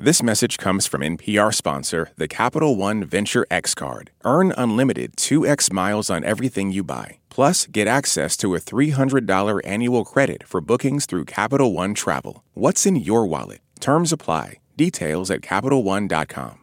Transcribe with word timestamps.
This 0.00 0.22
message 0.22 0.58
comes 0.58 0.86
from 0.86 1.00
NPR 1.00 1.52
sponsor, 1.52 2.10
the 2.16 2.28
Capital 2.28 2.76
One 2.76 3.02
Venture 3.02 3.44
X 3.50 3.74
Card. 3.74 4.12
Earn 4.24 4.54
unlimited 4.56 5.16
2x 5.16 5.72
miles 5.72 6.08
on 6.08 6.22
everything 6.22 6.70
you 6.70 6.84
buy. 6.84 7.18
Plus, 7.30 7.66
get 7.66 7.88
access 7.88 8.36
to 8.36 8.54
a 8.54 8.60
$300 8.60 9.60
annual 9.64 10.04
credit 10.04 10.46
for 10.46 10.60
bookings 10.60 11.04
through 11.04 11.24
Capital 11.24 11.72
One 11.72 11.94
Travel. 11.94 12.44
What's 12.54 12.86
in 12.86 12.94
your 12.94 13.26
wallet? 13.26 13.58
Terms 13.80 14.12
apply. 14.12 14.60
Details 14.76 15.32
at 15.32 15.40
CapitalOne.com. 15.40 16.60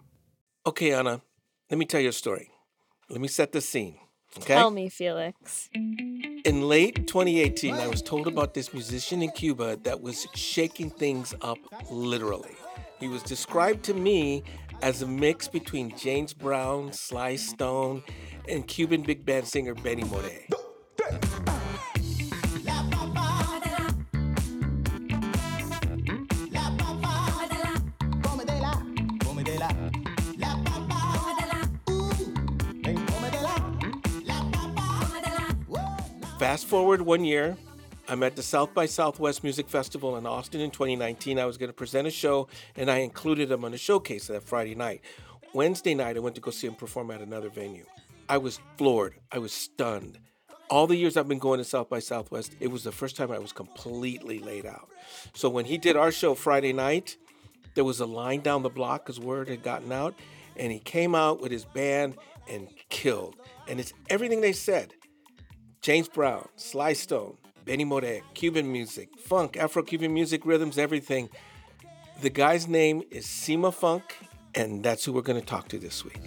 Okay, 0.65 0.93
Anna, 0.93 1.19
let 1.69 1.77
me 1.77 1.83
tell 1.85 1.99
you 1.99 2.09
a 2.09 2.13
story. 2.13 2.51
Let 3.09 3.19
me 3.19 3.27
set 3.27 3.51
the 3.51 3.59
scene. 3.59 3.97
Okay? 4.37 4.53
Tell 4.53 4.71
me, 4.71 4.87
Felix. 4.87 5.69
In 5.73 6.69
late 6.69 7.05
2018, 7.05 7.73
I 7.73 7.87
was 7.87 8.01
told 8.01 8.27
about 8.27 8.53
this 8.53 8.73
musician 8.73 9.21
in 9.21 9.31
Cuba 9.31 9.75
that 9.83 10.01
was 10.01 10.25
shaking 10.35 10.89
things 10.89 11.33
up 11.41 11.57
literally. 11.91 12.55
He 12.99 13.07
was 13.07 13.23
described 13.23 13.83
to 13.85 13.93
me 13.93 14.43
as 14.81 15.01
a 15.01 15.07
mix 15.07 15.47
between 15.47 15.95
James 15.97 16.33
Brown, 16.33 16.93
Sly 16.93 17.35
Stone, 17.35 18.03
and 18.47 18.65
Cuban 18.67 19.01
big 19.01 19.25
band 19.25 19.47
singer 19.47 19.73
Benny 19.73 20.03
Moré. 20.03 20.45
Fast 36.39 36.67
forward 36.67 37.01
one 37.01 37.25
year, 37.25 37.57
I'm 38.07 38.21
at 38.21 38.35
the 38.35 38.43
South 38.43 38.71
by 38.75 38.85
Southwest 38.85 39.43
Music 39.43 39.67
Festival 39.67 40.15
in 40.17 40.27
Austin 40.27 40.61
in 40.61 40.69
2019. 40.69 41.39
I 41.39 41.45
was 41.45 41.57
going 41.57 41.69
to 41.69 41.73
present 41.73 42.07
a 42.07 42.11
show, 42.11 42.47
and 42.75 42.91
I 42.91 42.97
included 42.97 43.49
him 43.49 43.65
on 43.65 43.73
a 43.73 43.77
showcase 43.77 44.27
that 44.27 44.43
Friday 44.43 44.75
night. 44.75 45.01
Wednesday 45.53 45.95
night, 45.95 46.15
I 46.15 46.19
went 46.19 46.35
to 46.35 46.41
go 46.41 46.51
see 46.51 46.67
him 46.67 46.75
perform 46.75 47.09
at 47.09 47.21
another 47.21 47.49
venue. 47.49 47.85
I 48.29 48.37
was 48.37 48.59
floored. 48.77 49.15
I 49.31 49.39
was 49.39 49.53
stunned. 49.53 50.19
All 50.69 50.85
the 50.85 50.95
years 50.95 51.17
I've 51.17 51.27
been 51.27 51.39
going 51.39 51.57
to 51.57 51.63
South 51.63 51.89
by 51.89 51.97
Southwest, 51.97 52.55
it 52.59 52.67
was 52.67 52.83
the 52.83 52.91
first 52.91 53.17
time 53.17 53.31
I 53.31 53.39
was 53.39 53.51
completely 53.51 54.37
laid 54.37 54.67
out. 54.67 54.87
So 55.33 55.49
when 55.49 55.65
he 55.65 55.79
did 55.79 55.95
our 55.95 56.11
show 56.11 56.35
Friday 56.35 56.73
night, 56.73 57.17
there 57.73 57.83
was 57.83 58.01
a 58.01 58.05
line 58.05 58.41
down 58.41 58.61
the 58.61 58.69
block 58.69 59.05
because 59.05 59.19
word 59.19 59.47
had 59.47 59.63
gotten 59.63 59.91
out, 59.91 60.13
and 60.57 60.71
he 60.71 60.79
came 60.79 61.15
out 61.15 61.41
with 61.41 61.51
his 61.51 61.65
band 61.65 62.17
and 62.47 62.67
killed. 62.89 63.35
And 63.67 63.79
it's 63.79 63.93
everything 64.11 64.41
they 64.41 64.53
said. 64.53 64.93
James 65.81 66.07
Brown, 66.07 66.47
Sly 66.55 66.93
Stone, 66.93 67.37
Benny 67.65 67.83
Moré, 67.83 68.21
Cuban 68.35 68.71
music, 68.71 69.09
funk, 69.17 69.57
Afro 69.57 69.81
Cuban 69.81 70.13
music, 70.13 70.45
rhythms, 70.45 70.77
everything. 70.77 71.29
The 72.21 72.29
guy's 72.29 72.67
name 72.67 73.01
is 73.09 73.25
Cimafunk, 73.25 74.03
and 74.53 74.83
that's 74.83 75.03
who 75.03 75.13
we're 75.13 75.23
going 75.23 75.39
to 75.39 75.45
talk 75.45 75.67
to 75.69 75.79
this 75.79 76.05
week. 76.05 76.21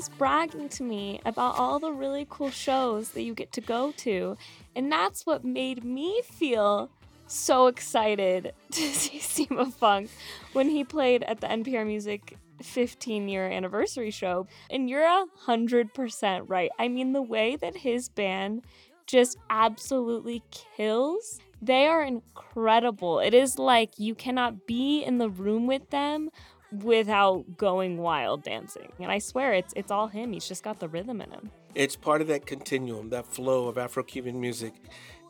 Always 0.00 0.16
bragging 0.16 0.68
to 0.70 0.82
me 0.82 1.20
about 1.26 1.58
all 1.58 1.78
the 1.78 1.92
really 1.92 2.26
cool 2.30 2.48
shows 2.50 3.10
that 3.10 3.20
you 3.20 3.34
get 3.34 3.52
to 3.52 3.60
go 3.60 3.92
to. 3.98 4.34
And 4.74 4.90
that's 4.90 5.26
what 5.26 5.44
made 5.44 5.84
me 5.84 6.22
feel 6.22 6.88
so 7.26 7.66
excited 7.66 8.54
to 8.70 8.80
see 8.80 9.18
Cimafunk 9.46 10.08
when 10.54 10.70
he 10.70 10.84
played 10.84 11.22
at 11.24 11.42
the 11.42 11.48
NPR 11.48 11.86
Music 11.86 12.38
15 12.62 13.28
year 13.28 13.46
anniversary 13.46 14.10
show. 14.10 14.46
And 14.70 14.88
you're 14.88 15.04
a 15.04 15.26
hundred 15.36 15.92
percent 15.92 16.48
right. 16.48 16.70
I 16.78 16.88
mean, 16.88 17.12
the 17.12 17.20
way 17.20 17.56
that 17.56 17.76
his 17.76 18.08
band 18.08 18.64
just 19.06 19.36
absolutely 19.50 20.42
kills, 20.50 21.40
they 21.60 21.86
are 21.86 22.02
incredible. 22.02 23.18
It 23.18 23.34
is 23.34 23.58
like 23.58 23.98
you 23.98 24.14
cannot 24.14 24.66
be 24.66 25.02
in 25.02 25.18
the 25.18 25.28
room 25.28 25.66
with 25.66 25.90
them 25.90 26.30
without 26.72 27.56
going 27.56 27.98
wild 27.98 28.42
dancing. 28.42 28.92
And 28.98 29.10
I 29.10 29.18
swear 29.18 29.52
it's 29.54 29.72
it's 29.76 29.90
all 29.90 30.08
him. 30.08 30.32
He's 30.32 30.48
just 30.48 30.62
got 30.62 30.80
the 30.80 30.88
rhythm 30.88 31.20
in 31.20 31.30
him. 31.30 31.50
It's 31.74 31.96
part 31.96 32.20
of 32.20 32.26
that 32.28 32.46
continuum, 32.46 33.10
that 33.10 33.26
flow 33.26 33.68
of 33.68 33.78
Afro 33.78 34.02
Cuban 34.02 34.40
music 34.40 34.74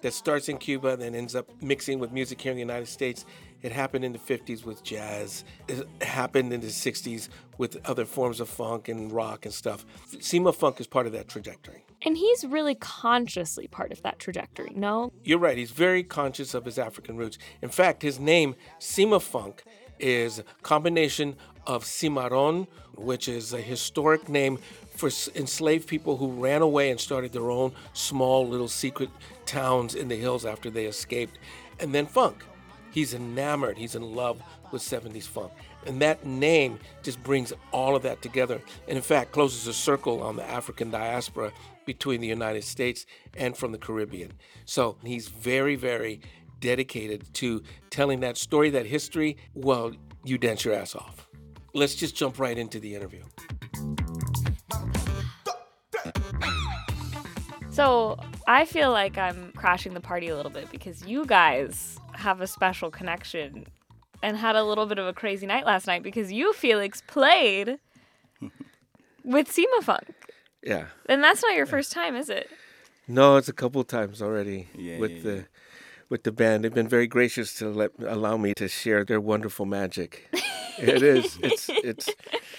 that 0.02 0.14
starts 0.14 0.48
in 0.48 0.58
Cuba 0.58 0.88
and 0.88 1.02
then 1.02 1.14
ends 1.14 1.34
up 1.34 1.50
mixing 1.62 1.98
with 1.98 2.12
music 2.12 2.40
here 2.40 2.52
in 2.52 2.56
the 2.56 2.62
United 2.62 2.88
States. 2.88 3.26
It 3.62 3.72
happened 3.72 4.04
in 4.04 4.12
the 4.12 4.18
50s 4.18 4.64
with 4.64 4.82
jazz. 4.82 5.44
It 5.68 5.86
happened 6.02 6.52
in 6.52 6.60
the 6.62 6.68
60s 6.68 7.28
with 7.58 7.76
other 7.84 8.06
forms 8.06 8.40
of 8.40 8.48
funk 8.48 8.88
and 8.88 9.12
rock 9.12 9.44
and 9.44 9.52
stuff. 9.52 9.84
Cimafunk 10.16 10.80
is 10.80 10.86
part 10.86 11.06
of 11.06 11.12
that 11.12 11.28
trajectory. 11.28 11.84
And 12.02 12.16
he's 12.16 12.46
really 12.46 12.74
consciously 12.74 13.66
part 13.66 13.92
of 13.92 14.00
that 14.02 14.18
trajectory, 14.18 14.72
no? 14.74 15.12
You're 15.22 15.38
right. 15.38 15.58
He's 15.58 15.70
very 15.70 16.02
conscious 16.02 16.54
of 16.54 16.64
his 16.64 16.78
African 16.78 17.18
roots. 17.18 17.36
In 17.60 17.68
fact, 17.68 18.00
his 18.00 18.18
name, 18.18 18.54
Cimafunk, 18.78 19.60
is 20.00 20.42
combination 20.62 21.36
of 21.66 21.84
Cimarron, 21.84 22.66
which 22.96 23.28
is 23.28 23.52
a 23.52 23.60
historic 23.60 24.28
name 24.28 24.58
for 24.96 25.08
enslaved 25.34 25.86
people 25.88 26.16
who 26.16 26.32
ran 26.32 26.62
away 26.62 26.90
and 26.90 27.00
started 27.00 27.32
their 27.32 27.50
own 27.50 27.72
small 27.92 28.46
little 28.46 28.68
secret 28.68 29.08
towns 29.46 29.94
in 29.94 30.08
the 30.08 30.16
hills 30.16 30.44
after 30.44 30.70
they 30.70 30.86
escaped, 30.86 31.38
and 31.78 31.94
then 31.94 32.06
funk. 32.06 32.44
He's 32.90 33.14
enamored, 33.14 33.78
he's 33.78 33.94
in 33.94 34.14
love 34.14 34.42
with 34.72 34.82
70s 34.82 35.26
funk. 35.26 35.52
And 35.86 36.02
that 36.02 36.26
name 36.26 36.78
just 37.02 37.22
brings 37.22 37.52
all 37.72 37.96
of 37.96 38.02
that 38.02 38.20
together. 38.20 38.60
And 38.86 38.96
in 38.96 39.02
fact, 39.02 39.32
closes 39.32 39.66
a 39.66 39.72
circle 39.72 40.22
on 40.22 40.36
the 40.36 40.44
African 40.44 40.90
diaspora 40.90 41.52
between 41.86 42.20
the 42.20 42.26
United 42.26 42.64
States 42.64 43.06
and 43.36 43.56
from 43.56 43.72
the 43.72 43.78
Caribbean. 43.78 44.32
So 44.64 44.96
he's 45.02 45.28
very, 45.28 45.76
very 45.76 46.20
dedicated 46.60 47.32
to 47.34 47.62
telling 47.90 48.20
that 48.20 48.36
story, 48.36 48.70
that 48.70 48.86
history. 48.86 49.36
Well, 49.54 49.92
you 50.24 50.38
dance 50.38 50.64
your 50.64 50.74
ass 50.74 50.94
off. 50.94 51.28
Let's 51.74 51.94
just 51.94 52.14
jump 52.16 52.38
right 52.38 52.56
into 52.56 52.78
the 52.80 52.94
interview. 52.94 53.22
So 57.70 58.18
I 58.46 58.64
feel 58.64 58.90
like 58.90 59.16
I'm 59.16 59.52
crashing 59.56 59.94
the 59.94 60.00
party 60.00 60.28
a 60.28 60.36
little 60.36 60.50
bit 60.50 60.70
because 60.70 61.06
you 61.06 61.24
guys 61.24 61.98
have 62.14 62.40
a 62.40 62.46
special 62.46 62.90
connection 62.90 63.66
and 64.22 64.36
had 64.36 64.56
a 64.56 64.64
little 64.64 64.86
bit 64.86 64.98
of 64.98 65.06
a 65.06 65.12
crazy 65.12 65.46
night 65.46 65.64
last 65.64 65.86
night 65.86 66.02
because 66.02 66.30
you, 66.32 66.52
Felix, 66.52 67.02
played 67.06 67.78
with 69.24 69.48
Cimafunk. 69.48 70.08
Yeah. 70.62 70.86
And 71.08 71.22
that's 71.22 71.42
not 71.42 71.54
your 71.54 71.64
first 71.64 71.92
time, 71.92 72.16
is 72.16 72.28
it? 72.28 72.50
No, 73.08 73.36
it's 73.36 73.48
a 73.48 73.52
couple 73.52 73.82
times 73.84 74.20
already 74.20 74.68
Yeah, 74.74 74.98
with 74.98 75.12
yeah, 75.12 75.22
the 75.22 75.46
with 76.10 76.24
the 76.24 76.32
band. 76.32 76.64
They've 76.64 76.74
been 76.74 76.88
very 76.88 77.06
gracious 77.06 77.54
to 77.54 77.70
let 77.70 77.92
allow 78.06 78.36
me 78.36 78.52
to 78.54 78.68
share 78.68 79.04
their 79.04 79.20
wonderful 79.20 79.64
magic. 79.64 80.28
it 80.78 81.02
is. 81.02 81.38
It's 81.42 81.70
it's 81.70 82.10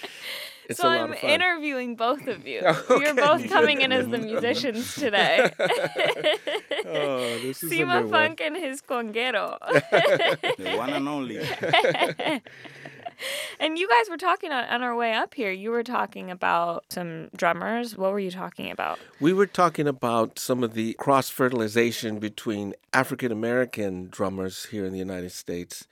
it's 0.68 0.80
so 0.80 0.88
a 0.88 0.90
lot 0.90 1.00
I'm 1.00 1.12
of 1.12 1.18
fun. 1.18 1.30
interviewing 1.30 1.94
both 1.94 2.26
of 2.26 2.46
you. 2.46 2.62
Okay. 2.90 3.04
You're 3.04 3.14
both 3.14 3.48
coming 3.48 3.82
in 3.82 3.92
as 3.92 4.08
the 4.08 4.18
musicians 4.18 4.94
today. 4.96 5.50
oh, 6.86 7.38
this 7.42 7.62
is 7.62 7.70
Sima 7.70 8.02
new 8.02 8.08
one. 8.08 8.10
Funk 8.10 8.40
and 8.40 8.56
his 8.56 8.82
conguero. 8.82 9.58
The 10.58 10.74
one 10.76 10.90
and 10.90 11.08
only. 11.08 11.38
And 13.60 13.78
you 13.78 13.88
guys 13.88 14.08
were 14.08 14.16
talking 14.16 14.52
on, 14.52 14.64
on 14.64 14.82
our 14.82 14.94
way 14.94 15.12
up 15.12 15.34
here. 15.34 15.50
You 15.50 15.70
were 15.70 15.82
talking 15.82 16.30
about 16.30 16.84
some 16.90 17.28
drummers. 17.36 17.96
What 17.96 18.12
were 18.12 18.20
you 18.20 18.30
talking 18.30 18.70
about? 18.70 18.98
We 19.20 19.32
were 19.32 19.46
talking 19.46 19.86
about 19.86 20.38
some 20.38 20.62
of 20.62 20.74
the 20.74 20.94
cross 20.94 21.30
fertilization 21.30 22.18
between 22.18 22.74
African 22.92 23.32
American 23.32 24.08
drummers 24.10 24.66
here 24.66 24.84
in 24.84 24.92
the 24.92 24.98
United 24.98 25.32
States 25.32 25.86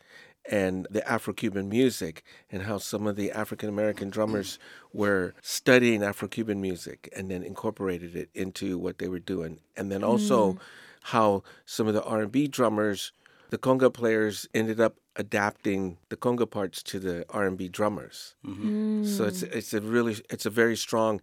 and 0.50 0.86
the 0.90 1.08
Afro 1.08 1.32
Cuban 1.32 1.68
music, 1.68 2.24
and 2.50 2.62
how 2.62 2.78
some 2.78 3.06
of 3.06 3.16
the 3.16 3.30
African 3.30 3.68
American 3.68 4.10
drummers 4.10 4.58
were 4.92 5.34
studying 5.42 6.02
Afro 6.02 6.28
Cuban 6.28 6.60
music 6.60 7.08
and 7.14 7.30
then 7.30 7.42
incorporated 7.42 8.16
it 8.16 8.30
into 8.34 8.78
what 8.78 8.98
they 8.98 9.08
were 9.08 9.20
doing. 9.20 9.60
And 9.76 9.92
then 9.92 10.02
also 10.02 10.54
mm. 10.54 10.58
how 11.02 11.42
some 11.66 11.86
of 11.86 11.94
the 11.94 12.02
R&B 12.02 12.48
drummers, 12.48 13.12
the 13.50 13.58
conga 13.58 13.92
players 13.92 14.48
ended 14.54 14.80
up 14.80 14.96
adapting 15.16 15.98
the 16.08 16.16
conga 16.16 16.48
parts 16.48 16.82
to 16.84 16.98
the 16.98 17.24
R&B 17.30 17.68
drummers. 17.68 18.36
Mm-hmm. 18.46 19.04
So 19.04 19.24
it's 19.24 19.42
mm. 19.42 19.52
it's 19.52 19.74
a 19.74 19.80
really 19.80 20.16
it's 20.30 20.46
a 20.46 20.50
very 20.50 20.76
strong, 20.76 21.20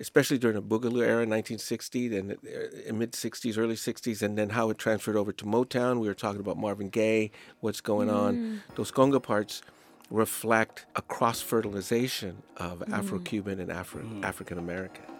especially 0.00 0.38
during 0.38 0.56
the 0.56 0.62
Boogaloo 0.62 1.02
era, 1.02 1.24
1960, 1.26 2.16
and 2.16 2.32
uh, 2.32 2.92
mid 2.94 3.12
60s, 3.12 3.58
early 3.58 3.76
60s, 3.76 4.22
and 4.22 4.36
then 4.36 4.50
how 4.50 4.70
it 4.70 4.78
transferred 4.78 5.16
over 5.16 5.32
to 5.32 5.44
Motown. 5.44 6.00
We 6.00 6.08
were 6.08 6.14
talking 6.14 6.40
about 6.40 6.56
Marvin 6.56 6.88
Gaye, 6.88 7.30
what's 7.60 7.80
going 7.80 8.10
on. 8.10 8.36
Mm. 8.36 8.74
Those 8.74 8.90
conga 8.90 9.22
parts 9.22 9.62
reflect 10.10 10.86
a 10.94 11.02
cross 11.02 11.40
fertilization 11.40 12.42
of 12.56 12.78
mm. 12.78 12.92
Afro-Cuban 12.92 13.60
and 13.60 13.70
Afro 13.70 14.02
African 14.22 14.58
American. 14.58 15.15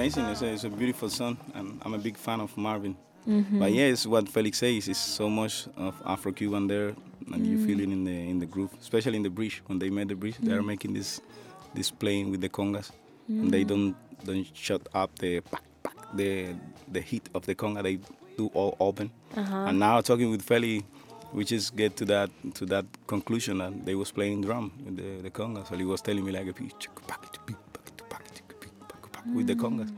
Amazing. 0.00 0.24
It's 0.26 0.40
a, 0.40 0.46
it's 0.46 0.64
a 0.64 0.70
beautiful 0.70 1.10
song, 1.10 1.36
and 1.54 1.78
I'm 1.82 1.92
a 1.92 1.98
big 1.98 2.16
fan 2.16 2.40
of 2.40 2.56
Marvin. 2.56 2.96
Mm-hmm. 3.28 3.58
But 3.58 3.72
yeah, 3.72 3.84
it's 3.92 4.06
what 4.06 4.30
Felix 4.30 4.56
says. 4.56 4.88
It's 4.88 4.98
so 4.98 5.28
much 5.28 5.66
of 5.76 5.94
Afro-Cuban 6.06 6.68
there, 6.68 6.94
and 7.30 7.46
you 7.46 7.58
mm. 7.58 7.66
feel 7.66 7.80
it 7.80 7.90
in 7.90 8.04
the 8.04 8.30
in 8.30 8.38
the 8.38 8.46
groove, 8.46 8.70
especially 8.80 9.16
in 9.16 9.22
the 9.22 9.28
bridge. 9.28 9.62
When 9.66 9.78
they 9.78 9.90
made 9.90 10.08
the 10.08 10.14
bridge, 10.14 10.36
they 10.40 10.52
are 10.52 10.62
mm. 10.62 10.72
making 10.72 10.94
this 10.94 11.20
this 11.74 11.90
playing 11.90 12.30
with 12.30 12.40
the 12.40 12.48
congas, 12.48 12.90
and 13.28 13.50
they 13.50 13.62
mm. 13.62 13.68
don't 13.68 13.96
don't 14.24 14.46
shut 14.54 14.80
up 14.94 15.10
the 15.18 15.42
the 16.14 16.54
the 16.90 17.02
heat 17.02 17.28
of 17.34 17.44
the 17.44 17.54
conga. 17.54 17.82
They 17.82 17.98
do 18.38 18.50
all 18.54 18.76
open. 18.80 19.10
Uh-huh. 19.36 19.68
And 19.68 19.78
now 19.78 20.00
talking 20.00 20.30
with 20.30 20.40
Felix, 20.40 20.82
we 21.34 21.44
just 21.44 21.76
get 21.76 21.96
to 21.96 22.06
that 22.06 22.30
to 22.54 22.64
that 22.66 22.86
conclusion 23.06 23.58
that 23.58 23.84
they 23.84 23.94
was 23.94 24.10
playing 24.10 24.40
drum 24.40 24.72
with 24.82 24.96
the, 24.96 25.20
the 25.20 25.30
congas. 25.30 25.68
So 25.68 25.76
he 25.76 25.84
was 25.84 26.00
telling 26.00 26.24
me 26.24 26.32
like 26.32 26.46
a 26.46 26.54
with 29.34 29.46
the 29.46 29.54
congas. 29.54 29.90
Mm. 29.90 29.96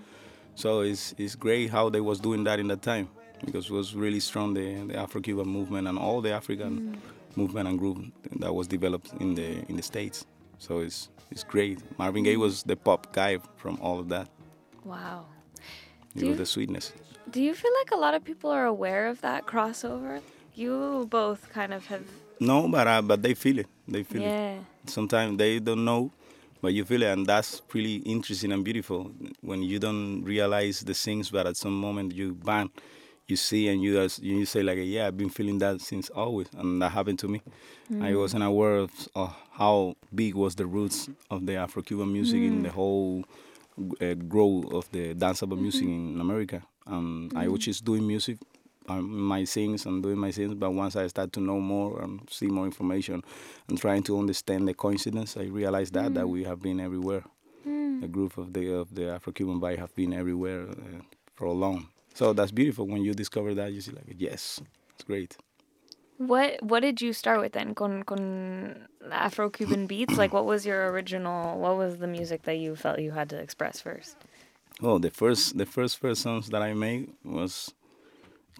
So 0.54 0.80
it's 0.80 1.14
it's 1.18 1.34
great 1.34 1.70
how 1.70 1.88
they 1.90 2.00
was 2.00 2.20
doing 2.20 2.44
that 2.44 2.58
in 2.60 2.68
that 2.68 2.82
time 2.82 3.08
because 3.44 3.66
it 3.66 3.72
was 3.72 3.94
really 3.94 4.20
strong 4.20 4.54
the, 4.54 4.84
the 4.86 4.96
Afro-Cuban 4.96 5.48
movement 5.48 5.88
and 5.88 5.98
all 5.98 6.20
the 6.20 6.30
African 6.30 6.80
mm. 6.80 7.36
movement 7.36 7.68
and 7.68 7.78
group 7.78 7.98
that 8.36 8.54
was 8.54 8.66
developed 8.66 9.12
in 9.20 9.34
the 9.34 9.64
in 9.68 9.76
the 9.76 9.82
states. 9.82 10.26
So 10.58 10.80
it's 10.80 11.08
it's 11.30 11.44
great. 11.44 11.78
Marvin 11.98 12.22
Gaye 12.24 12.36
was 12.36 12.62
mm. 12.62 12.66
the 12.66 12.76
pop 12.76 13.12
guy 13.12 13.38
from 13.56 13.78
all 13.80 13.98
of 13.98 14.08
that. 14.10 14.28
Wow. 14.84 15.26
He 16.14 16.24
was 16.28 16.36
the 16.36 16.46
sweetness. 16.46 16.92
Do 17.30 17.40
you 17.42 17.54
feel 17.54 17.70
like 17.80 17.90
a 17.92 17.96
lot 17.96 18.14
of 18.14 18.22
people 18.22 18.50
are 18.50 18.66
aware 18.66 19.06
of 19.06 19.22
that 19.22 19.46
crossover? 19.46 20.20
You 20.54 21.06
both 21.08 21.48
kind 21.50 21.72
of 21.72 21.86
have. 21.86 22.04
No, 22.40 22.68
but 22.68 22.86
uh, 22.86 23.00
but 23.00 23.22
they 23.22 23.32
feel 23.34 23.58
it. 23.60 23.66
They 23.88 24.02
feel 24.02 24.22
it. 24.22 24.26
Yeah. 24.26 24.58
Sometimes 24.86 25.38
they 25.38 25.58
don't 25.58 25.84
know, 25.84 26.10
but 26.62 26.72
you 26.72 26.84
feel 26.84 27.02
it, 27.02 27.08
and 27.08 27.26
that's 27.26 27.60
really 27.74 27.96
interesting 27.96 28.52
and 28.52 28.64
beautiful. 28.64 29.10
When 29.42 29.62
you 29.62 29.78
don't 29.78 30.22
realize 30.24 30.80
the 30.80 30.94
things, 30.94 31.30
but 31.30 31.46
at 31.46 31.56
some 31.56 31.78
moment 31.78 32.14
you 32.14 32.34
bang, 32.34 32.70
you 33.26 33.36
see, 33.36 33.68
and 33.68 33.82
you 33.82 34.08
you 34.20 34.46
say 34.46 34.62
like, 34.62 34.78
yeah, 34.80 35.08
I've 35.08 35.16
been 35.16 35.30
feeling 35.30 35.58
that 35.58 35.80
since 35.80 36.08
always, 36.10 36.48
and 36.56 36.80
that 36.80 36.90
happened 36.92 37.18
to 37.20 37.28
me. 37.28 37.42
I 38.00 38.14
wasn't 38.14 38.44
aware 38.44 38.76
of 38.76 38.90
uh, 39.14 39.28
how 39.52 39.96
big 40.14 40.34
was 40.34 40.54
the 40.54 40.66
roots 40.66 41.08
of 41.30 41.44
the 41.46 41.56
Afro-Cuban 41.56 42.10
music 42.10 42.40
in 42.40 42.62
the 42.62 42.70
whole 42.70 43.24
uh, 44.00 44.14
growth 44.14 44.72
of 44.72 44.90
the 44.92 45.14
danceable 45.14 45.58
music 45.58 45.84
in 45.88 46.18
America. 46.20 46.62
Um, 46.86 47.30
I 47.36 47.48
was 47.48 47.60
just 47.60 47.84
doing 47.84 48.06
music, 48.06 48.38
Um, 48.88 49.26
my 49.26 49.44
things 49.44 49.86
and 49.86 50.02
doing 50.02 50.18
my 50.18 50.32
things. 50.32 50.54
But 50.54 50.72
once 50.72 50.96
I 50.96 51.06
start 51.06 51.32
to 51.34 51.40
know 51.40 51.60
more 51.60 52.00
and 52.02 52.28
see 52.28 52.46
more 52.46 52.64
information 52.64 53.22
and 53.68 53.78
trying 53.78 54.02
to 54.04 54.18
understand 54.18 54.66
the 54.66 54.74
coincidence, 54.74 55.36
I 55.36 55.44
realized 55.44 55.94
that 55.94 56.14
that 56.14 56.24
mm. 56.24 56.30
we 56.30 56.44
have 56.44 56.60
been 56.60 56.80
everywhere. 56.80 57.22
Mm. 57.66 58.00
The 58.00 58.08
group 58.08 58.38
of 58.38 58.52
the 58.52 58.74
of 58.74 58.94
the 58.94 59.10
Afro-Cuban 59.10 59.60
vibe 59.60 59.78
have 59.78 59.94
been 59.94 60.12
everywhere 60.12 60.62
uh, 60.68 61.02
for 61.34 61.44
a 61.46 61.52
long. 61.52 61.88
So 62.14 62.32
that's 62.32 62.50
beautiful 62.50 62.86
when 62.86 63.02
you 63.02 63.14
discover 63.14 63.54
that. 63.54 63.72
You 63.72 63.80
see 63.80 63.92
like 63.92 64.16
yes, 64.18 64.60
it's 64.94 65.04
great. 65.04 65.36
What 66.18 66.62
What 66.62 66.80
did 66.80 67.00
you 67.00 67.12
start 67.12 67.40
with 67.40 67.52
then? 67.52 67.74
Con 67.74 68.02
con 68.04 68.88
Afro 69.10 69.50
Cuban 69.50 69.86
beats. 69.92 70.16
Like, 70.16 70.32
what 70.32 70.44
was 70.44 70.64
your 70.66 70.90
original? 70.90 71.58
What 71.58 71.76
was 71.76 71.98
the 71.98 72.06
music 72.06 72.42
that 72.42 72.58
you 72.58 72.76
felt 72.76 73.00
you 73.00 73.12
had 73.12 73.28
to 73.30 73.36
express 73.36 73.80
first? 73.80 74.16
Oh, 74.80 74.98
the 74.98 75.10
first 75.10 75.58
the 75.58 75.66
first 75.66 75.98
first 75.98 76.22
songs 76.22 76.48
that 76.50 76.62
I 76.62 76.74
made 76.74 77.10
was 77.24 77.74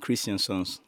Christian 0.03 0.37
songs. 0.37 0.81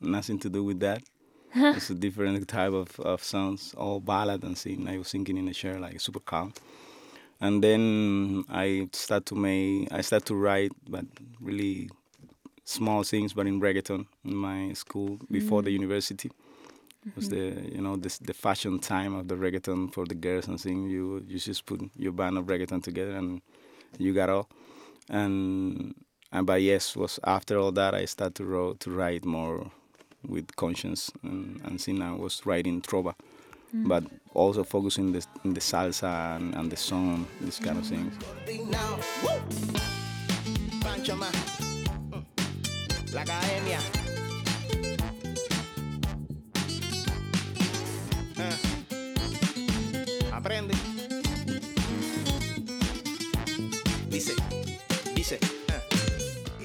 Nothing 0.00 0.38
to 0.40 0.48
do 0.48 0.64
with 0.64 0.80
that. 0.80 1.02
it's 1.54 1.90
a 1.90 1.94
different 1.94 2.48
type 2.48 2.72
of, 2.72 2.98
of 3.00 3.22
songs, 3.22 3.74
all 3.76 4.00
ballad 4.00 4.42
and 4.42 4.56
sing. 4.56 4.88
I 4.88 4.96
was 4.96 5.08
singing 5.08 5.36
in 5.36 5.46
a 5.48 5.52
chair 5.52 5.78
like 5.78 6.00
super 6.00 6.18
calm. 6.18 6.54
And 7.40 7.62
then 7.62 8.44
I 8.48 8.88
start 8.92 9.26
to 9.26 9.34
make 9.34 9.92
I 9.92 10.00
start 10.00 10.24
to 10.26 10.34
write 10.34 10.72
but 10.88 11.04
really 11.40 11.90
small 12.64 13.02
things 13.02 13.34
but 13.34 13.46
in 13.46 13.60
reggaeton 13.60 14.06
in 14.24 14.36
my 14.36 14.72
school 14.72 15.18
before 15.30 15.60
the 15.60 15.70
mm. 15.70 15.80
university. 15.80 16.30
It 17.04 17.16
was 17.16 17.28
mm-hmm. 17.28 17.66
the 17.66 17.74
you 17.74 17.82
know 17.82 17.96
this 17.96 18.18
the 18.18 18.32
fashion 18.32 18.78
time 18.78 19.14
of 19.14 19.28
the 19.28 19.34
reggaeton 19.34 19.92
for 19.92 20.06
the 20.06 20.14
girls 20.14 20.48
and 20.48 20.58
thing. 20.58 20.88
You 20.88 21.22
you 21.28 21.38
just 21.38 21.66
put 21.66 21.82
your 21.96 22.12
band 22.12 22.38
of 22.38 22.46
reggaeton 22.46 22.82
together 22.82 23.12
and 23.12 23.42
you 23.98 24.14
got 24.14 24.30
all. 24.30 24.48
And 25.10 25.94
and 26.32 26.46
by 26.46 26.56
yes 26.56 26.96
was 26.96 27.20
after 27.24 27.58
all 27.58 27.72
that 27.72 27.94
I 27.94 28.06
started 28.06 28.34
to 28.36 28.44
wrote, 28.44 28.80
to 28.80 28.90
write 28.90 29.24
more 29.24 29.70
with 30.26 30.54
conscience 30.56 31.10
and 31.22 31.60
and 31.64 31.80
since 31.80 32.00
I 32.00 32.12
was 32.12 32.46
writing 32.46 32.80
trova, 32.80 33.14
mm. 33.74 33.86
but 33.86 34.04
also 34.34 34.64
focusing 34.64 35.12
the 35.12 35.24
in 35.44 35.54
the 35.54 35.60
salsa 35.60 36.36
and, 36.36 36.54
and 36.54 36.70
the 36.70 36.76
song, 36.76 37.26
this 37.40 37.58
kind 37.58 37.78
of 37.78 37.86
things. 37.86 38.14
Now, 38.70 38.98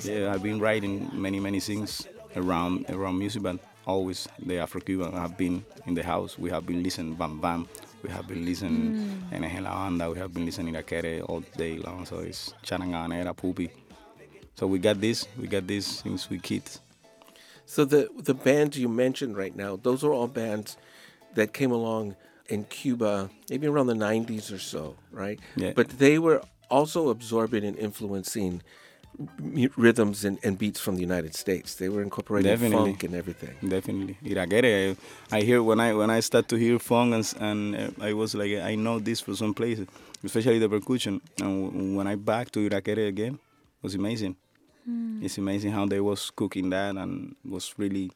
Yeah, 0.08 0.34
I've 0.34 0.44
been 0.44 0.60
writing 0.60 1.10
many 1.14 1.40
many 1.40 1.60
things 1.60 2.08
around 2.36 2.86
around 2.90 3.20
music, 3.20 3.44
but 3.44 3.60
always 3.86 4.28
the 4.40 4.60
Afro-Cuban 4.60 5.14
have 5.14 5.38
been 5.38 5.66
in 5.86 5.94
the 5.94 6.04
house. 6.04 6.38
We 6.38 6.50
have 6.50 6.66
been 6.66 6.84
listening 6.84 7.16
Van 7.16 7.40
Van. 7.42 7.68
We 8.04 8.10
have 8.10 8.28
been 8.28 8.46
listening 8.46 9.22
mm. 9.32 9.34
NG 9.34 9.64
La 9.64 9.72
Banda. 9.72 10.10
We 10.12 10.20
have 10.20 10.34
been 10.34 10.46
listening 10.46 10.74
Irakere 10.74 11.24
all 11.28 11.42
day 11.58 11.78
long. 11.78 12.06
So 12.06 12.20
it's 12.20 12.54
Charanganera, 12.64 13.36
Pupi. 13.36 13.70
So 14.56 14.68
we 14.68 14.80
got 14.80 15.02
this. 15.02 15.28
We 15.38 15.48
got 15.48 15.68
this 15.68 15.86
since 15.86 16.30
we 16.30 16.40
kids. 16.40 16.80
So 17.66 17.86
the 17.86 18.10
the 18.18 18.34
bands 18.34 18.78
you 18.78 18.88
mentioned 18.90 19.38
right 19.38 19.56
now, 19.56 19.76
those 19.76 20.04
are 20.04 20.14
all 20.14 20.28
bands 20.28 20.78
that 21.36 21.54
came 21.54 21.72
along 21.72 22.16
in 22.48 22.64
Cuba, 22.66 23.30
maybe 23.50 23.68
around 23.68 23.88
the 23.88 23.94
'90s 23.94 24.54
or 24.54 24.60
so, 24.60 24.96
right? 25.12 25.40
Yeah. 25.56 25.74
But 25.76 26.00
they 26.00 26.18
were 26.18 26.42
also 26.70 27.10
absorbing 27.10 27.64
and 27.66 27.78
influencing 27.78 28.54
mu- 28.54 28.62
rhythms 29.76 30.24
and, 30.26 30.38
and 30.44 30.58
beats 30.58 30.80
from 30.80 30.96
the 30.96 31.02
United 31.02 31.36
States. 31.36 31.76
They 31.76 31.90
were 31.90 32.02
incorporating 32.02 32.52
Definitely. 32.52 32.92
funk 32.92 33.04
and 33.04 33.16
everything. 33.16 33.56
Definitely, 33.68 34.18
Irakere. 34.24 34.96
I, 35.32 35.38
I 35.38 35.42
hear 35.42 35.64
when 35.64 35.80
I 35.80 35.94
when 35.94 36.10
I 36.10 36.20
start 36.20 36.48
to 36.50 36.56
hear 36.56 36.78
funk 36.80 37.14
and, 37.14 37.34
and 37.42 37.76
uh, 37.76 38.06
I 38.06 38.14
was 38.14 38.36
like 38.36 38.52
I 38.60 38.76
know 38.76 39.00
this 39.00 39.22
from 39.22 39.36
some 39.36 39.54
places, 39.54 39.88
especially 40.24 40.60
the 40.60 40.70
percussion. 40.70 41.22
And 41.40 41.96
when 41.98 42.08
I 42.08 42.16
back 42.16 42.52
to 42.52 42.70
Irakere 42.70 43.08
again, 43.08 43.34
it 43.36 43.84
was 43.84 43.96
amazing. 43.96 44.36
Hmm. 44.86 45.24
It's 45.24 45.38
amazing 45.38 45.72
how 45.72 45.86
they 45.86 46.00
was 46.00 46.30
cooking 46.30 46.70
that 46.70 46.96
and 46.96 47.36
was 47.44 47.74
really 47.78 48.12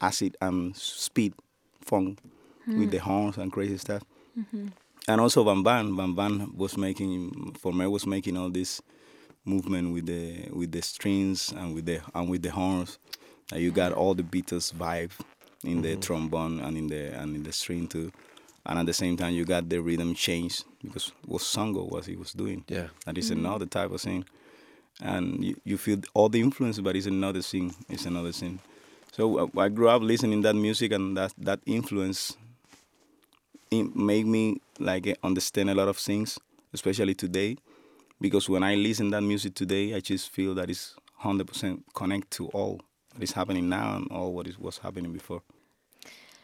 acid 0.00 0.36
and 0.40 0.76
speed 0.76 1.34
funk 1.80 2.18
hmm. 2.64 2.78
with 2.78 2.90
the 2.90 2.98
horns 2.98 3.38
and 3.38 3.52
crazy 3.52 3.78
stuff. 3.78 4.02
Mm-hmm. 4.38 4.68
And 5.08 5.20
also 5.20 5.42
Van 5.42 5.64
Van, 5.64 5.96
Van 5.96 6.14
Van 6.14 6.56
was 6.56 6.76
making 6.76 7.54
for 7.58 7.72
me 7.72 7.86
was 7.86 8.06
making 8.06 8.36
all 8.36 8.50
this 8.50 8.80
movement 9.44 9.92
with 9.92 10.06
the 10.06 10.48
with 10.52 10.72
the 10.72 10.82
strings 10.82 11.52
and 11.52 11.74
with 11.74 11.86
the 11.86 12.00
and 12.14 12.28
with 12.28 12.42
the 12.42 12.50
horns. 12.50 12.98
Uh, 13.52 13.56
you 13.56 13.70
got 13.70 13.92
all 13.92 14.14
the 14.14 14.22
Beatles 14.22 14.72
vibe 14.72 15.12
in 15.64 15.82
the 15.82 15.96
trombone 15.96 16.60
and 16.60 16.76
in 16.76 16.88
the 16.88 17.18
and 17.18 17.36
in 17.36 17.42
the 17.42 17.52
string 17.52 17.86
too. 17.86 18.12
And 18.64 18.78
at 18.78 18.86
the 18.86 18.92
same 18.92 19.16
time 19.16 19.34
you 19.34 19.44
got 19.44 19.68
the 19.68 19.80
rhythm 19.80 20.14
change 20.14 20.62
because 20.82 21.12
what 21.26 21.42
Songo 21.42 21.90
was 21.90 22.06
he 22.06 22.16
was 22.16 22.32
doing. 22.32 22.64
Yeah. 22.68 22.88
That 23.06 23.18
is 23.18 23.30
another 23.30 23.66
type 23.66 23.90
of 23.90 24.00
thing. 24.00 24.24
And 25.00 25.42
you, 25.42 25.56
you 25.64 25.78
feel 25.78 26.00
all 26.14 26.28
the 26.28 26.40
influence 26.40 26.78
but 26.78 26.94
it's 26.94 27.06
another 27.06 27.42
thing. 27.42 27.74
It's 27.88 28.06
another 28.06 28.32
thing. 28.32 28.60
So 29.10 29.38
uh, 29.38 29.60
I 29.60 29.68
grew 29.68 29.88
up 29.88 30.02
listening 30.02 30.42
that 30.42 30.54
music 30.54 30.92
and 30.92 31.16
that 31.16 31.32
that 31.38 31.60
influence 31.66 32.36
it 33.72 33.96
made 33.96 34.26
me 34.26 34.60
like 34.78 35.18
understand 35.22 35.70
a 35.70 35.74
lot 35.74 35.88
of 35.88 35.96
things, 35.96 36.38
especially 36.72 37.14
today, 37.14 37.56
because 38.22 38.48
when 38.48 38.62
I 38.62 38.76
listen 38.76 39.10
that 39.10 39.20
music 39.22 39.54
today, 39.54 39.94
I 39.94 40.00
just 40.00 40.30
feel 40.30 40.54
that 40.54 40.70
it's 40.70 40.94
hundred 41.16 41.48
percent 41.48 41.84
connect 41.94 42.30
to 42.32 42.46
all 42.48 42.80
that 43.12 43.22
is 43.22 43.32
happening 43.32 43.68
now 43.68 43.96
and 43.96 44.10
all 44.10 44.32
what 44.32 44.46
is 44.46 44.58
was 44.58 44.78
happening 44.78 45.12
before. 45.12 45.42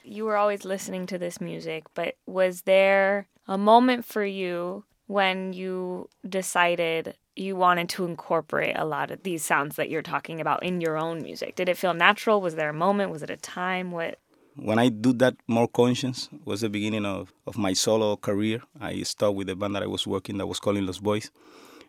You 0.04 0.24
were 0.24 0.36
always 0.36 0.64
listening 0.64 1.06
to 1.06 1.18
this 1.18 1.40
music, 1.40 1.84
but 1.94 2.16
was 2.26 2.62
there 2.62 3.28
a 3.46 3.56
moment 3.56 4.04
for 4.04 4.24
you 4.24 4.84
when 5.06 5.52
you 5.52 6.08
decided 6.28 7.16
you 7.36 7.54
wanted 7.54 7.88
to 7.90 8.04
incorporate 8.04 8.76
a 8.76 8.84
lot 8.84 9.10
of 9.10 9.22
these 9.22 9.44
sounds 9.44 9.76
that 9.76 9.88
you're 9.88 10.02
talking 10.02 10.40
about 10.40 10.62
in 10.62 10.80
your 10.80 10.96
own 10.96 11.22
music? 11.22 11.56
Did 11.56 11.68
it 11.68 11.76
feel 11.76 11.94
natural? 11.94 12.40
Was 12.40 12.56
there 12.56 12.70
a 12.70 12.74
moment? 12.74 13.12
Was 13.12 13.22
it 13.22 13.30
a 13.30 13.36
time? 13.36 13.92
What? 13.92 14.18
When 14.56 14.78
I 14.78 14.88
do 14.88 15.12
that 15.14 15.36
more 15.46 15.68
conscious 15.68 16.28
was 16.44 16.62
the 16.62 16.68
beginning 16.68 17.06
of, 17.06 17.32
of 17.46 17.56
my 17.56 17.74
solo 17.74 18.16
career. 18.16 18.62
I 18.80 19.02
started 19.02 19.36
with 19.36 19.46
the 19.46 19.54
band 19.54 19.76
that 19.76 19.84
I 19.84 19.86
was 19.86 20.06
working 20.06 20.38
that 20.38 20.46
was 20.46 20.58
calling 20.58 20.84
Los 20.84 20.98
Boys. 20.98 21.30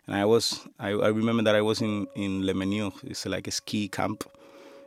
And 0.09 0.17
I 0.17 0.25
was 0.25 0.67
I, 0.79 0.89
I 0.89 1.09
remember 1.09 1.43
that 1.43 1.53
I 1.53 1.61
was 1.61 1.81
in, 1.81 2.07
in 2.15 2.43
Les 2.43 2.53
Menuires, 2.53 2.93
it's 3.03 3.27
like 3.27 3.47
a 3.47 3.51
ski 3.51 3.87
camp 3.87 4.23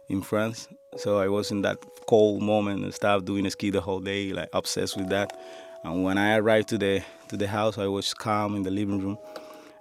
in 0.08 0.20
France. 0.20 0.66
So 0.96 1.20
I 1.20 1.28
was 1.28 1.52
in 1.52 1.62
that 1.62 1.78
cold 2.08 2.42
moment 2.42 2.82
and 2.82 2.92
stuff, 2.92 3.24
doing 3.24 3.48
ski 3.48 3.70
the 3.70 3.80
whole 3.80 4.00
day, 4.00 4.32
like 4.32 4.48
obsessed 4.52 4.96
with 4.96 5.10
that. 5.10 5.32
And 5.84 6.02
when 6.02 6.18
I 6.18 6.38
arrived 6.38 6.70
to 6.70 6.78
the 6.78 7.04
to 7.28 7.36
the 7.36 7.46
house, 7.46 7.78
I 7.78 7.86
was 7.86 8.12
calm 8.12 8.56
in 8.56 8.64
the 8.64 8.72
living 8.72 8.98
room, 8.98 9.16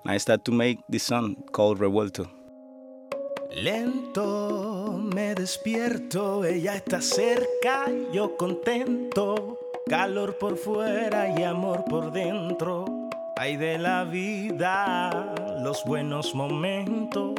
and 0.04 0.12
I 0.12 0.18
started 0.20 0.46
to 0.46 0.52
make 0.52 0.78
this 0.88 1.04
song 1.04 1.36
called 1.52 1.80
Revuelto. 1.80 2.30
Lento 3.56 5.00
me 5.00 5.34
despierto, 5.34 6.46
ella 6.46 6.76
está 6.76 7.02
cerca, 7.02 7.90
yo 8.14 8.38
contento, 8.38 9.58
calor 9.90 10.38
por 10.38 10.56
fuera 10.56 11.34
y 11.36 11.42
amor 11.42 11.84
por 11.90 12.12
dentro. 12.12 13.01
Hay 13.42 13.58
de 13.58 13.80
la 13.80 14.04
vida 14.04 15.34
los 15.64 15.84
buenos 15.84 16.36
momentos. 16.36 17.34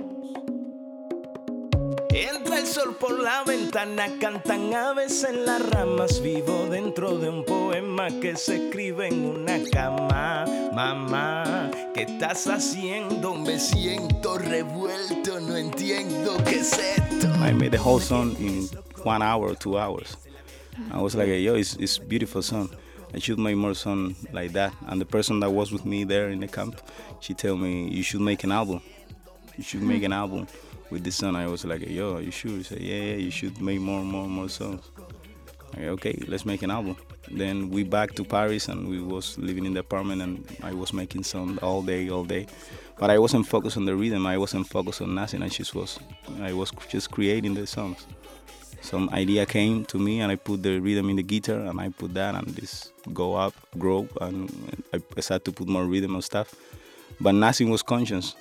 Entra 2.10 2.58
el 2.58 2.66
sol 2.66 2.96
por 2.98 3.22
la 3.22 3.44
ventana, 3.44 4.08
cantan 4.18 4.74
aves 4.74 5.22
en 5.22 5.46
las 5.46 5.64
ramas. 5.70 6.20
Vivo 6.20 6.66
dentro 6.68 7.18
de 7.18 7.28
un 7.28 7.44
poema 7.44 8.08
que 8.20 8.34
se 8.34 8.66
escribe 8.66 9.10
en 9.10 9.26
una 9.26 9.62
cama. 9.70 10.44
Mamá, 10.74 11.70
¿qué 11.94 12.02
estás 12.02 12.48
haciendo? 12.48 13.36
Me 13.36 13.60
siento 13.60 14.38
revuelto, 14.38 15.38
no 15.38 15.56
entiendo 15.56 16.36
qué 16.42 16.56
es 16.56 16.72
esto. 16.72 17.28
I 17.48 17.52
made 17.52 17.70
the 17.70 17.78
whole 17.78 18.00
song 18.00 18.34
in 18.40 18.68
one 19.04 19.22
hour 19.22 19.50
or 19.50 19.54
two 19.54 19.78
hours. 19.78 20.16
I 20.92 21.00
was 21.00 21.14
like, 21.14 21.28
yo, 21.28 21.54
it's 21.54 21.76
it's 21.76 21.96
beautiful 21.96 22.42
song. 22.42 22.70
I 23.14 23.18
should 23.18 23.38
make 23.38 23.56
more 23.56 23.74
song 23.74 24.14
like 24.32 24.52
that. 24.52 24.74
And 24.86 25.00
the 25.00 25.04
person 25.04 25.40
that 25.40 25.50
was 25.50 25.70
with 25.70 25.84
me 25.84 26.04
there 26.04 26.30
in 26.30 26.40
the 26.40 26.48
camp, 26.48 26.80
she 27.20 27.34
told 27.34 27.60
me 27.60 27.88
you 27.88 28.02
should 28.02 28.20
make 28.20 28.42
an 28.44 28.52
album. 28.52 28.80
You 29.56 29.64
should 29.64 29.82
make 29.82 30.02
an 30.02 30.12
album 30.12 30.46
with 30.90 31.04
this 31.04 31.16
song. 31.16 31.36
I 31.36 31.46
was 31.46 31.64
like, 31.64 31.86
yo, 31.88 32.18
you 32.18 32.30
should. 32.30 32.64
Said, 32.64 32.80
yeah, 32.80 32.96
yeah, 32.96 33.16
you 33.16 33.30
should 33.30 33.60
make 33.60 33.80
more, 33.80 34.02
more, 34.02 34.26
more 34.26 34.48
songs. 34.48 34.90
Okay, 35.74 35.88
okay, 35.88 36.22
let's 36.26 36.46
make 36.46 36.62
an 36.62 36.70
album. 36.70 36.96
Then 37.30 37.70
we 37.70 37.82
back 37.84 38.14
to 38.16 38.24
Paris 38.24 38.68
and 38.68 38.88
we 38.88 39.00
was 39.00 39.38
living 39.38 39.64
in 39.64 39.74
the 39.74 39.80
apartment 39.80 40.20
and 40.22 40.44
I 40.62 40.72
was 40.72 40.92
making 40.92 41.24
songs 41.24 41.58
all 41.58 41.82
day, 41.82 42.08
all 42.10 42.24
day. 42.24 42.46
But 42.98 43.10
I 43.10 43.18
wasn't 43.18 43.46
focused 43.46 43.76
on 43.76 43.84
the 43.84 43.96
rhythm. 43.96 44.26
I 44.26 44.38
wasn't 44.38 44.68
focused 44.68 45.02
on 45.02 45.14
nothing. 45.14 45.42
I 45.42 45.48
just 45.48 45.74
was, 45.74 45.98
I 46.40 46.52
was 46.52 46.72
just 46.88 47.10
creating 47.10 47.54
the 47.54 47.66
songs. 47.66 48.06
Some 48.82 49.08
idea 49.10 49.46
came 49.46 49.84
to 49.86 49.98
me 49.98 50.20
and 50.20 50.30
I 50.30 50.36
put 50.36 50.62
the 50.62 50.78
rhythm 50.80 51.08
in 51.08 51.16
the 51.16 51.22
guitar 51.22 51.60
and 51.60 51.80
I 51.80 51.88
put 51.88 52.12
that 52.14 52.34
and 52.34 52.48
this 52.48 52.92
go 53.12 53.36
up, 53.36 53.54
grow 53.78 54.08
and 54.20 54.50
I 54.92 55.20
started 55.20 55.44
to 55.46 55.52
put 55.52 55.68
more 55.68 55.84
rhythm 55.84 56.14
and 56.14 56.24
stuff. 56.24 56.54
But 57.20 57.32
nothing 57.32 57.70
was 57.70 57.82
conscious. 57.82 58.34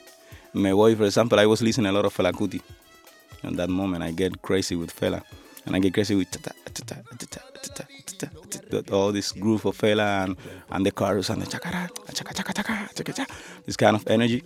Me 0.53 0.71
Voy, 0.71 0.95
for 0.95 1.05
example, 1.05 1.39
I 1.39 1.45
was 1.45 1.61
listening 1.61 1.87
a 1.87 1.91
lot 1.91 2.05
of 2.05 2.13
Fela 2.13 2.33
Kuti. 2.33 2.61
At 3.43 3.55
that 3.55 3.69
moment, 3.69 4.03
I 4.03 4.11
get 4.11 4.41
crazy 4.41 4.75
with 4.75 4.93
Fela, 4.93 5.23
and 5.65 5.75
I 5.75 5.79
get 5.79 5.93
crazy 5.93 6.15
with 6.15 6.27
all 8.91 9.11
this 9.11 9.31
groove 9.31 9.65
of 9.65 9.77
Fela 9.77 10.23
and, 10.25 10.37
and 10.69 10.85
the 10.85 10.91
chorus 10.91 11.29
and 11.29 11.41
the 11.41 11.45
chakara, 11.45 11.87
chaka, 12.13 12.33
chaka, 12.33 12.53
chaka, 12.53 12.89
chaka, 12.95 13.13
chaka, 13.13 13.33
this 13.65 13.77
kind 13.77 13.95
of 13.95 14.07
energy. 14.07 14.43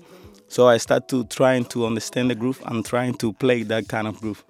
So 0.48 0.68
I 0.68 0.78
start 0.78 1.08
to 1.10 1.24
trying 1.26 1.66
to 1.66 1.86
understand 1.86 2.30
the 2.30 2.36
groove 2.36 2.62
and 2.66 2.86
trying 2.86 3.16
to 3.16 3.34
play 3.34 3.64
that 3.64 3.88
kind 3.88 4.08
of 4.08 4.22
groove. 4.22 4.44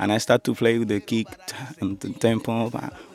And 0.00 0.10
I 0.10 0.16
start 0.16 0.44
to 0.44 0.54
play 0.54 0.78
with 0.78 0.88
the 0.88 0.98
kick 0.98 1.26
and 1.80 2.00
the 2.00 2.08
tempo 2.08 2.70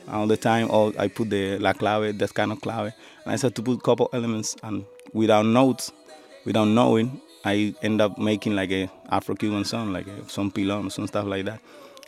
all 0.08 0.26
the 0.28 0.36
time. 0.36 0.70
All 0.70 0.92
I 0.96 1.08
put 1.08 1.30
the 1.30 1.58
la 1.58 1.72
clave, 1.72 2.16
that 2.16 2.32
kind 2.32 2.52
of 2.52 2.60
clave, 2.60 2.92
and 3.24 3.32
I 3.32 3.36
start 3.36 3.56
to 3.56 3.62
put 3.62 3.82
couple 3.82 4.08
elements 4.12 4.54
and 4.62 4.84
without 5.12 5.44
notes, 5.46 5.90
without 6.44 6.66
knowing, 6.66 7.20
I 7.44 7.74
end 7.82 8.00
up 8.00 8.18
making 8.18 8.54
like 8.54 8.70
a 8.70 8.88
Afro-Cuban 9.10 9.64
song, 9.64 9.92
like 9.92 10.06
a, 10.06 10.28
some 10.28 10.52
pilon, 10.52 10.88
some 10.90 11.08
stuff 11.08 11.26
like 11.26 11.46
that. 11.46 11.60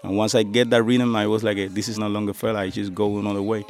And 0.04 0.16
once 0.16 0.36
I 0.36 0.44
get 0.44 0.70
that 0.70 0.84
rhythm, 0.84 1.16
I 1.16 1.26
was 1.26 1.42
like, 1.42 1.56
this 1.74 1.88
is 1.88 1.98
no 1.98 2.06
longer 2.06 2.32
Fela, 2.32 2.58
I 2.58 2.70
just 2.70 2.94
go 2.94 3.18
another 3.18 3.42
way. 3.42 3.64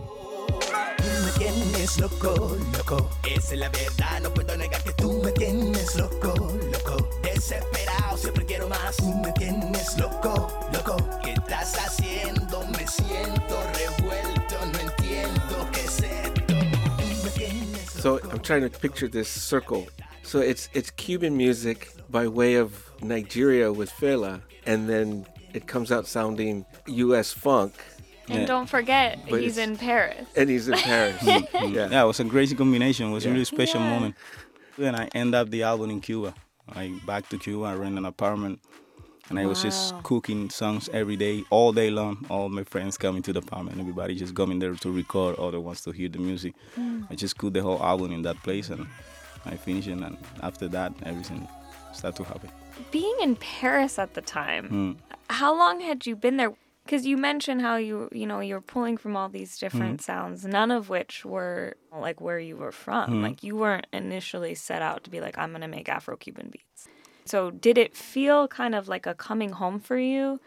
So 17.99 18.21
I'm 18.31 18.41
trying 18.41 18.63
to 18.63 18.71
picture 18.71 19.09
this 19.09 19.29
circle. 19.29 19.89
So 20.23 20.39
it's 20.41 20.69
it's 20.73 20.91
Cuban 20.91 21.37
music 21.37 21.93
by 22.11 22.29
way 22.29 22.55
of 22.55 22.91
Nigeria 23.03 23.73
with 23.73 23.91
Fela, 23.91 24.41
and 24.67 24.89
then 24.89 25.27
it 25.55 25.67
comes 25.67 25.91
out 25.91 26.07
sounding 26.07 26.65
U.S. 26.87 27.33
funk, 27.33 27.73
And 28.29 28.41
Yeah. 28.41 28.47
don't 28.47 28.69
forget, 28.69 29.19
But 29.31 29.41
he's 29.41 29.57
in 29.57 29.77
Paris. 29.79 30.29
and 30.37 30.51
he's 30.51 30.69
in 30.69 30.77
Paris. 30.79 31.17
yeah. 31.23 31.89
Yeah, 31.91 32.03
it 32.05 32.07
was 32.07 32.21
a 32.21 32.25
crazy 32.27 32.55
combination. 32.55 33.09
It 33.09 33.13
was 33.13 33.25
a 33.25 33.31
really 33.31 33.47
special 33.47 33.81
Yeah. 33.81 33.91
moment. 33.91 34.15
Then 34.77 34.95
I 34.95 35.09
end 35.15 35.35
up 35.35 35.49
the 35.51 35.63
album 35.63 35.91
in 35.91 36.01
Cuba. 36.01 36.35
I 36.69 36.93
back 37.07 37.29
to 37.31 37.39
Cuba. 37.39 37.65
I 37.65 37.75
rent 37.75 37.97
an 37.97 38.05
apartment, 38.05 38.61
and 39.31 39.39
I 39.39 39.47
was 39.47 39.63
just 39.63 39.95
cooking 40.03 40.51
songs 40.51 40.89
every 40.93 41.17
day, 41.17 41.45
all 41.51 41.73
day 41.73 41.91
long. 41.91 42.25
All 42.31 42.49
my 42.49 42.65
friends 42.65 42.97
coming 42.97 43.23
to 43.23 43.33
the 43.33 43.41
apartment. 43.41 43.79
Everybody 43.79 44.15
just 44.15 44.35
coming 44.35 44.59
there 44.59 44.75
to 44.75 44.91
record. 44.91 45.39
Other 45.39 45.61
wants 45.61 45.83
to 45.85 45.91
hear 45.91 46.09
the 46.09 46.19
music. 46.19 46.55
Hmm. 46.75 47.03
I 47.11 47.15
just 47.15 47.37
cooked 47.37 47.55
the 47.55 47.63
whole 47.63 47.83
album 47.83 48.13
in 48.13 48.23
that 48.23 48.43
place, 48.43 48.71
and 48.71 48.87
I 49.45 49.57
finished 49.57 49.89
it. 49.89 49.99
And 49.99 50.17
after 50.43 50.69
that, 50.69 50.93
everything 51.05 51.47
started 51.93 52.17
to 52.19 52.25
happen. 52.25 52.51
Being 52.91 53.17
in 53.21 53.37
Paris 53.37 53.99
at 53.99 54.15
the 54.15 54.23
time, 54.23 54.69
Mm. 54.69 54.97
how 55.31 55.57
long 55.57 55.81
had 55.81 56.07
you 56.07 56.17
been 56.17 56.37
there? 56.37 56.55
Because 56.85 57.05
you 57.05 57.19
mentioned 57.19 57.61
how 57.61 57.77
you, 57.77 58.09
you 58.13 58.27
know, 58.27 58.41
you're 58.41 58.63
pulling 58.63 58.97
from 58.97 59.15
all 59.15 59.29
these 59.29 59.59
different 59.59 60.01
hmm. 60.01 60.05
sounds, 60.05 60.47
none 60.47 60.71
of 60.71 60.89
which 60.89 61.23
were 61.23 61.77
like 61.93 62.19
where 62.19 62.39
you 62.39 62.57
were 62.57 62.73
from. 62.73 63.11
Hmm. 63.11 63.23
Like 63.23 63.43
you 63.43 63.57
weren't 63.57 63.87
initially 63.93 64.55
set 64.55 64.81
out 64.81 65.05
to 65.05 65.11
be 65.11 65.21
like, 65.21 65.37
I'm 65.37 65.53
gonna 65.53 65.69
make 65.69 65.91
Afro-Cuban 65.91 66.49
beats. 66.51 66.89
So 67.29 67.51
did 67.51 67.77
it 67.79 67.97
feel 67.97 68.49
kind 68.49 68.75
of 68.75 68.89
like 68.89 69.07
a 69.07 69.15
coming 69.15 69.51
home 69.51 69.81
for 69.81 69.99
you, 69.99 70.41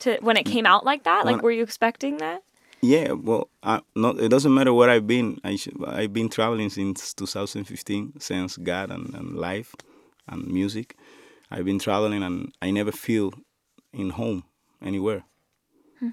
to 0.00 0.18
when 0.20 0.36
it 0.36 0.44
came 0.46 0.66
out 0.66 0.84
like 0.84 1.02
that? 1.04 1.24
Like, 1.26 1.36
When- 1.36 1.42
were 1.42 1.50
you 1.52 1.62
expecting 1.62 2.18
that? 2.18 2.42
Yeah, 2.82 3.12
well, 3.12 3.50
I, 3.62 3.82
not, 3.94 4.18
it 4.18 4.30
doesn't 4.30 4.54
matter 4.54 4.72
where 4.72 4.88
I've 4.88 5.06
been. 5.06 5.38
I 5.44 5.58
I've 5.86 6.14
been 6.14 6.30
traveling 6.30 6.70
since 6.70 7.12
2015, 7.12 8.18
since 8.20 8.56
God 8.56 8.90
and, 8.90 9.14
and 9.14 9.36
life 9.36 9.74
and 10.26 10.46
music. 10.46 10.96
I've 11.50 11.66
been 11.66 11.78
traveling 11.78 12.22
and 12.22 12.54
I 12.62 12.70
never 12.70 12.90
feel 12.92 13.34
in 13.92 14.10
home 14.10 14.44
anywhere. 14.80 15.24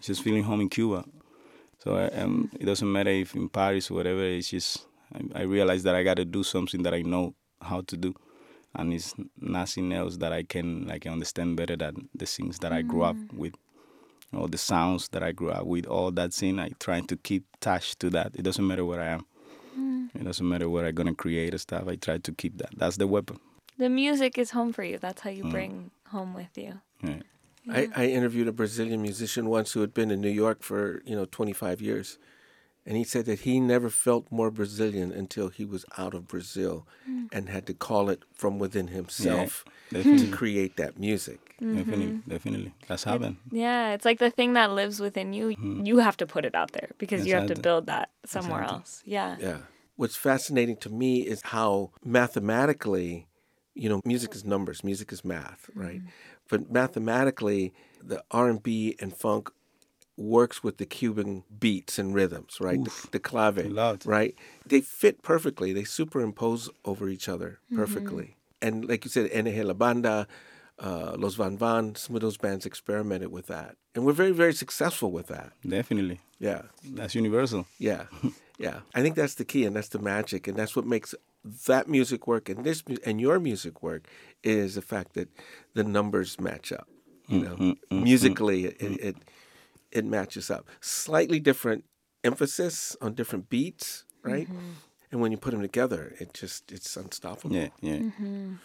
Just 0.02 0.24
feeling 0.24 0.44
home 0.44 0.60
in 0.60 0.68
Cuba. 0.70 1.06
So 1.82 1.96
I, 1.96 2.08
um, 2.22 2.50
it 2.60 2.66
doesn't 2.66 2.92
matter 2.92 3.12
if 3.12 3.34
in 3.34 3.48
Paris 3.48 3.90
or 3.90 3.94
whatever. 3.94 4.24
It's 4.26 4.50
just 4.50 4.86
I, 5.16 5.40
I 5.40 5.44
realize 5.44 5.84
that 5.84 5.96
I 5.96 6.04
got 6.04 6.18
to 6.18 6.26
do 6.26 6.44
something 6.44 6.84
that 6.84 6.94
I 6.94 7.02
know 7.02 7.34
how 7.62 7.80
to 7.82 7.96
do, 7.96 8.14
and 8.78 8.94
it's 8.94 9.14
nothing 9.40 9.92
else 9.92 10.18
that 10.18 10.32
I 10.32 10.44
can 10.44 10.88
like 10.88 11.06
understand 11.06 11.58
better 11.58 11.76
than 11.76 12.10
the 12.16 12.26
things 12.26 12.60
that 12.60 12.72
I 12.72 12.84
grew 12.84 13.04
up 13.04 13.16
mm. 13.16 13.34
with 13.34 13.56
all 14.36 14.48
the 14.48 14.58
sounds 14.58 15.10
that 15.10 15.24
I 15.24 15.32
grew 15.32 15.50
up 15.50 15.66
with, 15.66 15.86
all 15.86 16.12
that 16.12 16.34
scene, 16.34 16.60
I 16.60 16.72
try 16.80 17.02
to 17.02 17.16
keep 17.16 17.46
attached 17.56 18.00
to 18.02 18.10
that. 18.12 18.34
It 18.36 18.44
doesn't 18.44 18.66
matter 18.66 18.86
where 18.86 19.02
I 19.02 19.08
am. 19.08 19.26
Mm. 19.78 20.10
It 20.16 20.24
doesn't 20.24 20.48
matter 20.48 20.70
where 20.70 20.86
I'm 20.86 20.96
gonna 20.96 21.16
create 21.16 21.52
and 21.52 21.62
stuff. 21.62 21.88
I 21.88 21.96
try 21.96 22.18
to 22.18 22.32
keep 22.32 22.58
that. 22.60 22.78
That's 22.78 22.98
the 22.98 23.08
weapon. 23.08 23.40
The 23.78 23.90
music 23.90 24.38
is 24.38 24.52
home 24.52 24.74
for 24.74 24.84
you. 24.84 24.98
That's 24.98 25.22
how 25.22 25.30
you 25.30 25.44
mm. 25.44 25.52
bring 25.52 25.92
home 26.08 26.34
with 26.34 26.58
you. 26.58 26.82
Yeah. 27.04 27.22
I, 27.70 27.90
I 27.96 28.06
interviewed 28.08 28.48
a 28.48 28.54
Brazilian 28.54 29.02
musician 29.02 29.50
once 29.50 29.74
who 29.74 29.82
had 29.82 29.94
been 29.94 30.10
in 30.10 30.22
New 30.22 30.30
York 30.30 30.64
for 30.64 31.02
you 31.06 31.16
know 31.16 31.26
25 31.26 31.82
years, 31.82 32.18
and 32.88 32.96
he 32.96 33.04
said 33.04 33.26
that 33.26 33.42
he 33.42 33.60
never 33.60 33.90
felt 33.90 34.32
more 34.32 34.50
Brazilian 34.50 35.12
until 35.12 35.50
he 35.50 35.66
was 35.66 35.86
out 35.98 36.14
of 36.14 36.26
Brazil, 36.26 36.88
mm. 37.08 37.28
and 37.34 37.50
had 37.50 37.68
to 37.68 37.74
call 37.74 38.10
it 38.10 38.24
from 38.34 38.60
within 38.60 38.88
himself 38.88 39.66
to 39.92 40.32
create 40.32 40.78
that 40.78 40.98
music. 40.98 41.56
Definitely, 41.60 42.06
mm-hmm. 42.06 42.30
definitely. 42.30 42.74
That's 42.88 43.04
happened. 43.04 43.38
Yeah, 43.52 43.94
it's 43.94 44.06
like 44.06 44.20
the 44.20 44.30
thing 44.30 44.54
that 44.54 44.72
lives 44.72 45.02
within 45.02 45.34
you. 45.34 45.50
Mm-hmm. 45.50 45.86
You 45.86 45.98
have 45.98 46.16
to 46.18 46.26
put 46.26 46.46
it 46.46 46.56
out 46.56 46.72
there 46.72 46.92
because 46.98 47.26
you 47.26 47.36
have 47.36 47.48
to 47.48 47.60
build 47.60 47.88
that 47.88 48.10
somewhere 48.26 48.62
Exactly. 48.62 48.78
else. 48.78 49.04
Yeah. 49.06 49.36
Yeah. 49.40 49.58
What's 49.98 50.16
fascinating 50.16 50.78
to 50.78 50.90
me 50.90 51.22
is 51.22 51.42
how 51.44 51.92
mathematically, 52.06 53.28
you 53.74 53.90
know, 53.90 54.02
music 54.06 54.34
is 54.34 54.46
numbers, 54.46 54.84
music 54.84 55.12
is 55.12 55.26
math, 55.26 55.70
right? 55.74 56.00
Mm-hmm. 56.00 56.08
But 56.50 56.72
mathematically, 56.72 57.74
the 58.02 58.24
R&B 58.32 58.96
and 59.00 59.18
funk 59.18 59.52
works 60.18 60.64
with 60.64 60.78
the 60.78 60.86
Cuban 60.86 61.44
beats 61.60 61.98
and 62.00 62.14
rhythms, 62.14 62.58
right? 62.60 62.84
The, 62.84 63.08
the 63.12 63.20
clave, 63.20 63.66
Loud. 63.68 64.06
right? 64.06 64.36
They 64.66 64.82
fit 64.82 65.22
perfectly. 65.22 65.72
They 65.74 65.84
superimpose 65.84 66.70
over 66.84 67.08
each 67.08 67.30
other 67.30 67.60
mm-hmm. 67.66 67.78
perfectly. 67.78 68.38
And 68.62 68.88
like 68.90 69.06
you 69.06 69.12
said, 69.12 69.30
NG 69.32 69.64
La 69.64 69.74
Banda, 69.74 70.28
uh, 70.80 71.16
Los 71.18 71.36
Van 71.36 71.58
Van, 71.58 71.96
some 71.96 72.16
of 72.16 72.22
those 72.22 72.38
bands 72.38 72.66
experimented 72.66 73.32
with 73.32 73.48
that. 73.48 73.76
And 73.94 74.06
we're 74.06 74.14
very, 74.14 74.32
very 74.32 74.54
successful 74.54 75.12
with 75.12 75.28
that. 75.28 75.52
Definitely. 75.68 76.22
Yeah. 76.40 76.64
That's 76.84 77.14
universal. 77.16 77.68
Yeah, 77.78 78.06
yeah. 78.58 78.80
I 78.94 79.02
think 79.02 79.16
that's 79.16 79.36
the 79.36 79.46
key, 79.46 79.66
and 79.66 79.76
that's 79.76 79.90
the 79.90 80.00
magic, 80.00 80.48
and 80.48 80.58
that's 80.58 80.76
what 80.76 80.86
makes 80.86 81.16
that 81.66 81.88
music 81.88 82.28
work 82.28 82.50
and 82.50 82.64
this 82.64 82.88
mu- 82.88 82.98
and 83.06 83.22
your 83.22 83.40
music 83.40 83.82
work 83.82 84.08
is 84.44 84.76
the 84.76 84.82
fact 84.82 85.14
that 85.14 85.30
the 85.74 85.84
numbers 85.84 86.40
match 86.40 86.72
up. 86.72 86.88
You 87.28 87.40
mm, 87.40 87.44
know, 87.44 87.56
mm, 87.56 87.78
mm, 87.92 88.04
musically, 88.04 88.66
it, 88.66 88.82
it 88.82 89.00
it 89.02 89.16
it 89.92 90.06
matches 90.06 90.50
up. 90.50 90.68
Slightly 90.82 91.40
different 91.40 91.86
emphasis 92.24 92.96
on 93.02 93.14
different 93.14 93.50
beats, 93.50 94.06
right? 94.24 94.48
Mm-hmm. 94.48 94.72
And 95.12 95.22
when 95.22 95.32
you 95.32 95.38
put 95.38 95.52
them 95.52 95.62
together, 95.62 96.14
it 96.20 96.34
just 96.34 96.72
it's 96.72 96.96
unstoppable. 96.98 97.56
Yeah, 97.56 97.70
yeah. 97.82 97.98
Mm-hmm. 97.98 98.56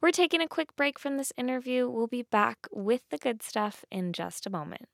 We're 0.00 0.10
taking 0.10 0.40
a 0.40 0.48
quick 0.48 0.76
break 0.76 0.98
from 0.98 1.16
this 1.16 1.32
interview. 1.36 1.88
We'll 1.88 2.06
be 2.06 2.22
back 2.22 2.66
with 2.70 3.02
the 3.10 3.18
good 3.18 3.42
stuff 3.42 3.84
in 3.90 4.12
just 4.12 4.46
a 4.46 4.50
moment. 4.50 4.86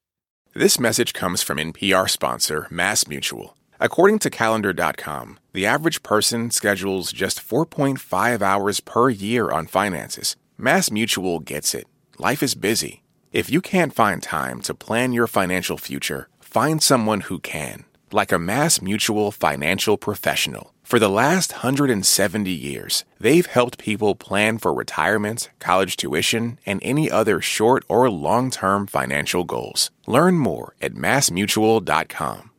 This 0.54 0.78
message 0.78 1.12
comes 1.12 1.42
from 1.42 1.58
NPR 1.58 2.08
sponsor 2.08 2.66
Mass 2.70 3.08
Mutual. 3.08 3.56
According 3.80 4.20
to 4.20 4.30
calendar.com, 4.30 5.40
the 5.52 5.66
average 5.66 6.02
person 6.02 6.50
schedules 6.50 7.10
just 7.10 7.40
4.5 7.40 8.42
hours 8.42 8.78
per 8.78 9.10
year 9.10 9.50
on 9.50 9.66
finances. 9.66 10.36
Mass 10.56 10.90
Mutual 10.90 11.40
gets 11.40 11.74
it. 11.74 11.86
Life 12.18 12.42
is 12.42 12.54
busy. 12.54 13.01
If 13.32 13.50
you 13.50 13.62
can't 13.62 13.94
find 13.94 14.22
time 14.22 14.60
to 14.60 14.74
plan 14.74 15.14
your 15.14 15.26
financial 15.26 15.78
future, 15.78 16.28
find 16.38 16.82
someone 16.82 17.22
who 17.22 17.38
can, 17.38 17.86
like 18.12 18.30
a 18.30 18.38
Mass 18.38 18.82
Mutual 18.82 19.32
financial 19.32 19.96
professional. 19.96 20.74
For 20.82 20.98
the 20.98 21.08
last 21.08 21.52
170 21.52 22.50
years, 22.50 23.06
they've 23.18 23.46
helped 23.46 23.78
people 23.78 24.14
plan 24.14 24.58
for 24.58 24.74
retirement, 24.74 25.50
college 25.60 25.96
tuition, 25.96 26.58
and 26.66 26.78
any 26.82 27.10
other 27.10 27.40
short 27.40 27.84
or 27.88 28.10
long 28.10 28.50
term 28.50 28.86
financial 28.86 29.44
goals. 29.44 29.90
Learn 30.06 30.36
more 30.36 30.74
at 30.82 30.92
massmutual.com. 30.92 32.50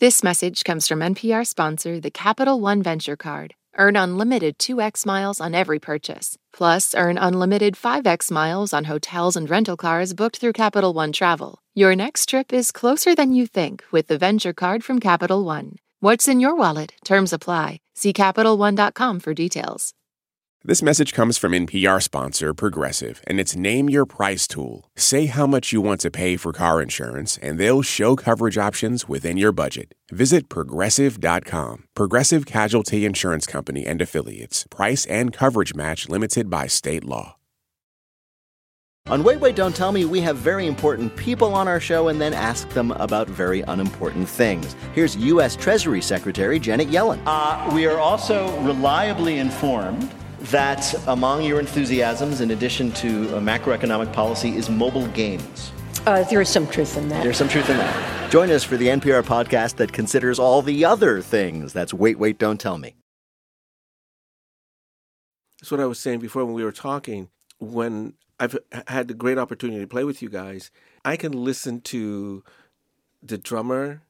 This 0.00 0.22
message 0.22 0.64
comes 0.64 0.86
from 0.86 1.00
NPR 1.00 1.46
sponsor, 1.46 1.98
the 1.98 2.10
Capital 2.10 2.60
One 2.60 2.82
Venture 2.82 3.16
Card. 3.16 3.54
Earn 3.76 3.96
unlimited 3.96 4.58
2x 4.58 5.06
miles 5.06 5.40
on 5.40 5.54
every 5.54 5.78
purchase. 5.78 6.36
Plus, 6.52 6.94
earn 6.94 7.16
unlimited 7.18 7.74
5x 7.74 8.30
miles 8.30 8.74
on 8.74 8.84
hotels 8.84 9.36
and 9.36 9.48
rental 9.48 9.76
cars 9.76 10.12
booked 10.12 10.38
through 10.38 10.52
Capital 10.52 10.92
One 10.92 11.12
Travel. 11.12 11.58
Your 11.74 11.96
next 11.96 12.28
trip 12.28 12.52
is 12.52 12.72
closer 12.72 13.14
than 13.14 13.32
you 13.32 13.46
think 13.46 13.82
with 13.90 14.08
the 14.08 14.18
Venture 14.18 14.52
Card 14.52 14.84
from 14.84 15.00
Capital 15.00 15.44
One. 15.44 15.76
What's 16.00 16.28
in 16.28 16.40
your 16.40 16.54
wallet? 16.54 16.92
Terms 17.04 17.32
apply. 17.32 17.80
See 17.94 18.12
CapitalOne.com 18.12 19.20
for 19.20 19.34
details. 19.34 19.94
This 20.64 20.80
message 20.80 21.12
comes 21.12 21.38
from 21.38 21.50
NPR 21.50 22.00
sponsor 22.00 22.54
Progressive 22.54 23.20
and 23.26 23.40
its 23.40 23.56
Name 23.56 23.90
Your 23.90 24.06
Price 24.06 24.46
tool. 24.46 24.88
Say 24.94 25.26
how 25.26 25.44
much 25.44 25.72
you 25.72 25.80
want 25.80 26.00
to 26.02 26.10
pay 26.10 26.36
for 26.36 26.52
car 26.52 26.80
insurance, 26.80 27.36
and 27.38 27.58
they'll 27.58 27.82
show 27.82 28.14
coverage 28.14 28.56
options 28.56 29.08
within 29.08 29.36
your 29.36 29.50
budget. 29.50 29.92
Visit 30.12 30.48
progressive.com. 30.48 31.88
Progressive 31.96 32.46
Casualty 32.46 33.04
Insurance 33.04 33.44
Company 33.44 33.84
and 33.84 34.00
Affiliates. 34.00 34.64
Price 34.70 35.04
and 35.06 35.32
coverage 35.32 35.74
match 35.74 36.08
limited 36.08 36.48
by 36.48 36.68
state 36.68 37.02
law. 37.02 37.34
On 39.06 39.24
Wait, 39.24 39.40
Wait, 39.40 39.56
Don't 39.56 39.74
Tell 39.74 39.90
Me, 39.90 40.04
we 40.04 40.20
have 40.20 40.36
very 40.36 40.68
important 40.68 41.16
people 41.16 41.56
on 41.56 41.66
our 41.66 41.80
show 41.80 42.06
and 42.06 42.20
then 42.20 42.32
ask 42.32 42.68
them 42.68 42.92
about 42.92 43.26
very 43.26 43.62
unimportant 43.62 44.28
things. 44.28 44.76
Here's 44.94 45.16
U.S. 45.16 45.56
Treasury 45.56 46.00
Secretary 46.00 46.60
Janet 46.60 46.86
Yellen. 46.86 47.20
Uh, 47.26 47.68
we 47.74 47.84
are 47.84 47.98
also 47.98 48.56
reliably 48.60 49.38
informed 49.38 50.08
that 50.50 50.94
among 51.08 51.44
your 51.44 51.60
enthusiasms, 51.60 52.40
in 52.40 52.50
addition 52.50 52.92
to 52.92 53.36
uh, 53.36 53.40
macroeconomic 53.40 54.12
policy, 54.12 54.56
is 54.56 54.68
mobile 54.68 55.06
games. 55.08 55.72
Uh, 56.06 56.24
there 56.24 56.40
is 56.40 56.48
some 56.48 56.66
truth 56.66 56.96
in 56.96 57.08
that. 57.08 57.22
There's 57.22 57.36
some 57.36 57.48
truth 57.48 57.70
in 57.70 57.76
that. 57.76 58.30
Join 58.30 58.50
us 58.50 58.64
for 58.64 58.76
the 58.76 58.88
NPR 58.88 59.22
podcast 59.22 59.76
that 59.76 59.92
considers 59.92 60.38
all 60.38 60.62
the 60.62 60.84
other 60.84 61.20
things. 61.20 61.72
That's 61.72 61.94
Wait, 61.94 62.18
Wait, 62.18 62.38
Don't 62.38 62.58
Tell 62.58 62.78
Me. 62.78 62.96
That's 65.60 65.70
what 65.70 65.80
I 65.80 65.86
was 65.86 66.00
saying 66.00 66.18
before 66.18 66.44
when 66.44 66.54
we 66.54 66.64
were 66.64 66.72
talking. 66.72 67.28
When 67.60 68.14
I've 68.40 68.58
had 68.88 69.06
the 69.06 69.14
great 69.14 69.38
opportunity 69.38 69.80
to 69.80 69.86
play 69.86 70.02
with 70.02 70.22
you 70.22 70.28
guys, 70.28 70.72
I 71.04 71.16
can 71.16 71.32
listen 71.32 71.80
to 71.82 72.42
the 73.22 73.38
drummer. 73.38 74.02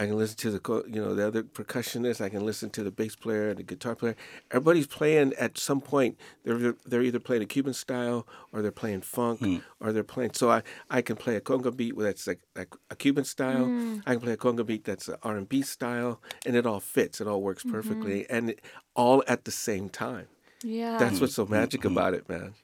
I 0.00 0.06
can 0.06 0.16
listen 0.16 0.36
to 0.36 0.50
the 0.52 0.84
you 0.88 1.02
know 1.02 1.12
the 1.12 1.26
other 1.26 1.42
percussionist. 1.42 2.20
I 2.20 2.28
can 2.28 2.46
listen 2.46 2.70
to 2.70 2.84
the 2.84 2.92
bass 2.92 3.16
player, 3.16 3.48
and 3.48 3.58
the 3.58 3.64
guitar 3.64 3.96
player. 3.96 4.14
Everybody's 4.52 4.86
playing 4.86 5.34
at 5.34 5.58
some 5.58 5.80
point. 5.80 6.16
They're 6.44 6.76
they're 6.86 7.02
either 7.02 7.18
playing 7.18 7.42
a 7.42 7.46
Cuban 7.46 7.74
style 7.74 8.24
or 8.52 8.62
they're 8.62 8.70
playing 8.70 9.00
funk 9.00 9.40
hmm. 9.40 9.56
or 9.80 9.92
they're 9.92 10.04
playing. 10.04 10.34
So 10.34 10.50
I, 10.50 10.62
I 10.88 11.02
can 11.02 11.16
play 11.16 11.34
a 11.34 11.40
conga 11.40 11.76
beat 11.76 11.98
that's 11.98 12.28
like, 12.28 12.40
like 12.54 12.72
a 12.90 12.96
Cuban 12.96 13.24
style. 13.24 13.64
Hmm. 13.64 13.98
I 14.06 14.12
can 14.12 14.20
play 14.20 14.34
a 14.34 14.36
conga 14.36 14.64
beat 14.64 14.84
that's 14.84 15.10
R 15.24 15.36
and 15.36 15.48
B 15.48 15.62
style, 15.62 16.22
and 16.46 16.54
it 16.54 16.64
all 16.64 16.80
fits. 16.80 17.20
It 17.20 17.26
all 17.26 17.42
works 17.42 17.64
mm-hmm. 17.64 17.74
perfectly, 17.74 18.30
and 18.30 18.50
it, 18.50 18.60
all 18.94 19.24
at 19.26 19.46
the 19.46 19.50
same 19.50 19.88
time. 19.88 20.28
Yeah. 20.62 20.98
That's 20.98 21.20
what's 21.20 21.34
so 21.34 21.44
hmm. 21.44 21.54
magic 21.54 21.84
about 21.84 22.14
it, 22.14 22.28
man. 22.28 22.54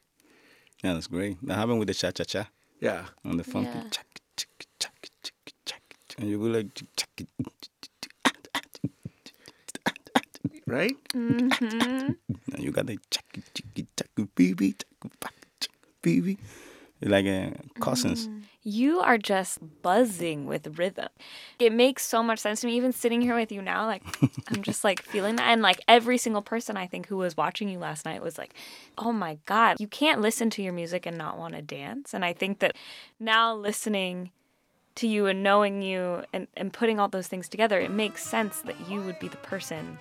Yeah, 0.85 0.94
that's 0.94 1.09
great. 1.09 1.44
That 1.47 1.57
happened 1.57 1.81
with 1.81 1.88
the 1.88 1.94
cha 1.94 2.12
cha 2.12 2.25
cha 2.25 2.49
Yeah. 2.81 3.07
on 3.25 3.38
the 3.38 3.44
funky 3.44 3.70
Yeah. 3.77 3.88
chak 3.90 4.07
and 6.18 6.29
you 6.29 6.38
go 6.38 6.46
like 6.46 6.68
Right? 10.66 10.96
Mm-hmm. 11.12 12.12
and 12.53 12.59
you 12.59 12.70
got 12.70 12.87
the 12.87 12.98
chak 13.11 13.24
chak 13.55 13.87
chak 13.96 14.35
baby 14.35 14.72
chak 14.72 15.12
chak 15.20 15.35
chak 15.61 15.70
baby. 16.03 16.38
Like 17.03 17.27
uh, 17.27 17.50
cousins. 17.81 18.31
You 18.62 19.00
are 19.00 19.18
just 19.18 19.59
buzzing 19.83 20.46
with 20.46 20.79
rhythm. 20.79 21.09
It 21.59 21.70
makes 21.70 22.03
so 22.07 22.22
much 22.22 22.38
sense 22.38 22.62
to 22.62 22.66
me. 22.66 22.77
Even 22.77 22.92
sitting 22.92 23.20
here 23.20 23.35
with 23.35 23.53
you 23.53 23.61
now, 23.61 23.85
like 23.85 24.03
I'm 24.48 24.62
just 24.62 24.85
like 24.85 25.03
feeling 25.03 25.37
that. 25.37 25.48
And 25.48 25.61
like 25.61 25.81
every 25.87 26.16
single 26.16 26.40
person 26.40 26.79
I 26.79 26.87
think 26.87 27.09
who 27.09 27.18
was 27.18 27.37
watching 27.37 27.68
you 27.68 27.79
last 27.79 28.07
night 28.07 28.22
was 28.22 28.38
like, 28.38 28.55
oh 28.96 29.12
my 29.12 29.37
God, 29.44 29.77
you 29.81 29.87
can't 29.87 30.22
listen 30.22 30.48
to 30.50 30.62
your 30.62 30.72
music 30.72 31.05
and 31.05 31.18
not 31.18 31.37
want 31.37 31.55
to 31.55 31.61
dance. 31.62 32.14
And 32.14 32.24
I 32.24 32.33
think 32.33 32.61
that 32.61 32.74
now 33.20 33.55
listening 33.55 34.31
to 34.97 35.07
you 35.07 35.27
and 35.27 35.43
knowing 35.43 35.83
you 35.83 36.23
and, 36.33 36.47
and 36.57 36.73
putting 36.73 37.01
all 37.01 37.09
those 37.09 37.27
things 37.29 37.49
together, 37.49 37.79
it 37.81 37.91
makes 37.91 38.23
sense 38.23 38.61
that 38.63 38.89
you 38.89 39.03
would 39.03 39.19
be 39.19 39.29
the 39.29 39.37
person 39.39 39.99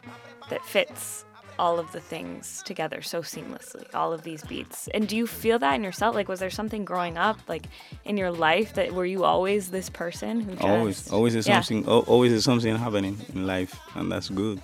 that 0.50 0.64
fits 0.66 1.26
all 1.60 1.80
of 1.80 1.92
the 1.92 2.00
things 2.00 2.64
together 2.66 3.02
so 3.02 3.22
seamlessly, 3.22 3.86
all 3.94 4.12
of 4.12 4.24
these 4.24 4.44
beats. 4.44 4.88
And 4.94 5.08
do 5.08 5.16
you 5.16 5.28
feel 5.28 5.60
that 5.60 5.76
in 5.76 5.84
yourself? 5.84 6.16
Like, 6.16 6.28
was 6.28 6.40
there 6.40 6.50
something 6.50 6.84
growing 6.84 7.18
up, 7.18 7.38
like 7.48 7.68
in 8.06 8.18
your 8.18 8.32
life, 8.32 8.74
that 8.74 8.94
were 8.94 9.06
you 9.06 9.24
always 9.24 9.70
this 9.70 9.90
person 9.90 10.42
who 10.42 10.52
just 10.54 10.64
Always, 10.64 11.12
always 11.12 11.36
is 11.36 11.48
Yeah. 11.48 11.62
something. 11.62 11.88
al- 11.88 12.06
Always 12.08 12.32
is 12.32 12.44
something 12.44 12.76
happening 12.76 13.18
in 13.34 13.46
life, 13.46 13.80
and 13.96 14.12
that's 14.12 14.30
good. 14.30 14.62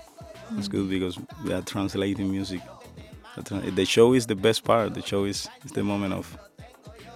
It's 0.57 0.67
good 0.67 0.85
mm. 0.87 0.89
because 0.89 1.19
we 1.45 1.53
are 1.53 1.61
translating 1.61 2.31
music. 2.31 2.61
The 3.35 3.71
The 3.75 3.85
show 3.85 4.13
is 4.13 4.25
the 4.25 4.35
best 4.35 4.63
part. 4.63 4.93
The 4.95 5.03
show 5.03 5.25
is, 5.25 5.47
is 5.63 5.71
the 5.71 5.83
moment 5.83 6.13
of 6.13 6.25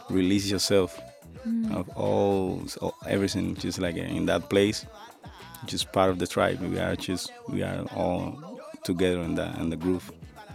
release 0.10 0.49
yourself 0.49 0.99
Mm. 1.45 1.75
of 1.75 1.89
all, 1.97 2.63
all 2.82 2.95
everything. 3.08 3.56
Just 3.56 3.79
like 3.79 3.97
in 3.97 4.25
that 4.27 4.49
place, 4.49 4.86
just 5.65 5.91
part 5.91 6.10
of 6.10 6.19
the 6.19 6.27
tribe. 6.27 6.62
We 6.62 6.79
are 6.79 6.95
just 6.95 7.32
we 7.49 7.63
are 7.63 7.86
all 7.95 8.60
together 8.84 9.19
in 9.21 9.36
the 9.36 9.53
in 9.60 9.69
the 9.69 9.75
groove, 9.75 10.12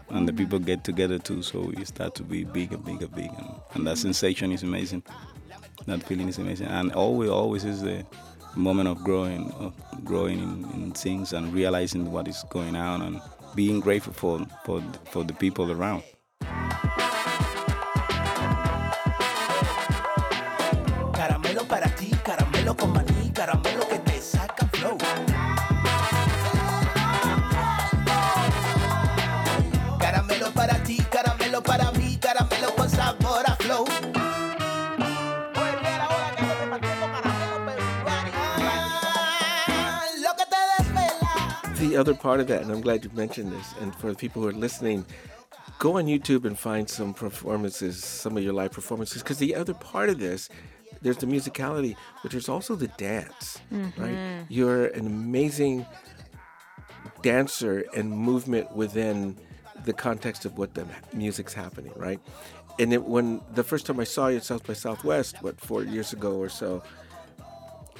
and 0.09 0.27
the 0.27 0.33
people 0.33 0.59
get 0.59 0.85
together 0.85 1.19
too. 1.19 1.43
So 1.43 1.61
we 1.61 1.85
start 1.85 2.15
to 2.17 2.23
be 2.23 2.45
bigger, 2.45 2.79
bigger, 2.79 3.07
bigger, 3.09 3.35
and, 3.39 3.51
and 3.75 3.87
that 3.87 3.99
sensation 3.99 4.53
is 4.53 4.63
amazing. 4.63 5.03
That 5.87 6.03
feeling 6.03 6.29
is 6.29 6.39
amazing, 6.39 6.69
and 6.69 6.93
always, 6.93 7.31
always 7.31 7.65
is 7.65 7.83
the 7.83 8.05
moment 8.57 8.89
of 8.89 9.05
growing, 9.05 9.51
of 9.53 9.75
growing 10.05 10.39
in, 10.41 10.83
in 10.83 10.93
things 10.93 11.33
and 11.33 11.53
realizing 11.53 12.11
what 12.11 12.29
is 12.29 12.45
going 12.51 12.77
on 12.77 13.03
and 13.03 13.21
being 13.55 13.81
grateful 13.81 14.13
for 14.13 14.47
for 14.65 14.83
for 15.11 15.25
the 15.25 15.35
people 15.35 15.71
around. 15.71 16.03
Other 41.99 42.15
part 42.15 42.41
of 42.41 42.47
that, 42.49 42.63
and 42.63 42.71
I'm 42.71 42.81
glad 42.81 43.05
you 43.05 43.11
mentioned 43.15 43.53
this, 43.53 43.75
and 43.81 43.95
for 43.95 44.11
the 44.11 44.17
people 44.17 44.43
who 44.43 44.49
are 44.49 44.53
listening, 44.53 45.05
go 45.79 45.99
on 45.99 46.07
YouTube 46.07 46.45
and 46.45 46.59
find 46.59 46.89
some 46.89 47.13
performances, 47.15 48.03
some 48.03 48.37
of 48.37 48.43
your 48.43 48.53
live 48.53 48.73
performances, 48.73 49.23
because 49.23 49.39
the 49.39 49.55
other 49.55 49.75
part 49.75 50.09
of 50.09 50.19
this, 50.19 50.49
there's 51.03 51.19
the 51.19 51.27
musicality, 51.27 51.97
but 52.23 52.33
there's 52.33 52.49
also 52.49 52.75
the 52.75 52.89
dance, 52.89 53.59
right? 53.71 53.93
Mm-hmm. 53.93 54.45
You're 54.49 54.87
an 54.87 55.07
amazing 55.07 55.87
dancer 57.23 57.85
and 57.95 58.11
movement 58.11 58.73
within 58.73 59.37
the 59.85 59.93
context 59.93 60.45
of 60.45 60.59
what 60.59 60.75
the 60.75 60.87
music's 61.13 61.55
happening, 61.55 61.93
right? 61.97 62.21
And 62.79 62.93
it, 62.93 63.05
when 63.05 63.41
the 63.55 63.65
first 63.65 63.87
time 63.87 63.99
I 64.01 64.05
saw 64.05 64.29
you 64.29 64.37
at 64.37 64.45
South 64.45 64.67
by 64.67 64.75
Southwest, 64.75 65.37
what 65.43 65.61
four 65.61 65.83
years 65.85 66.13
ago 66.13 66.37
or 66.37 66.49
so, 66.49 66.83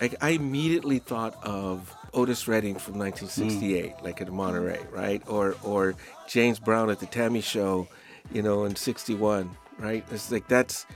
like 0.01 0.15
I 0.21 0.31
immediately 0.31 0.99
thought 0.99 1.37
of 1.45 1.95
Otis 2.15 2.49
Redding 2.49 2.75
from 2.75 2.99
1968, 2.99 3.93
hmm. 3.93 4.05
like 4.05 4.21
at 4.21 4.33
Monterey, 4.33 4.81
right? 4.91 5.23
Or 5.27 5.57
or 5.63 5.95
James 6.27 6.59
Brown 6.59 6.91
at 6.91 7.01
the 7.01 7.07
T.A.M.I. 7.07 7.41
Show, 7.41 7.89
you 8.33 8.43
know, 8.43 8.65
in 8.65 8.77
'61, 8.77 9.51
right? 9.79 10.05
It's 10.11 10.31
like 10.31 10.49
that's 10.49 10.87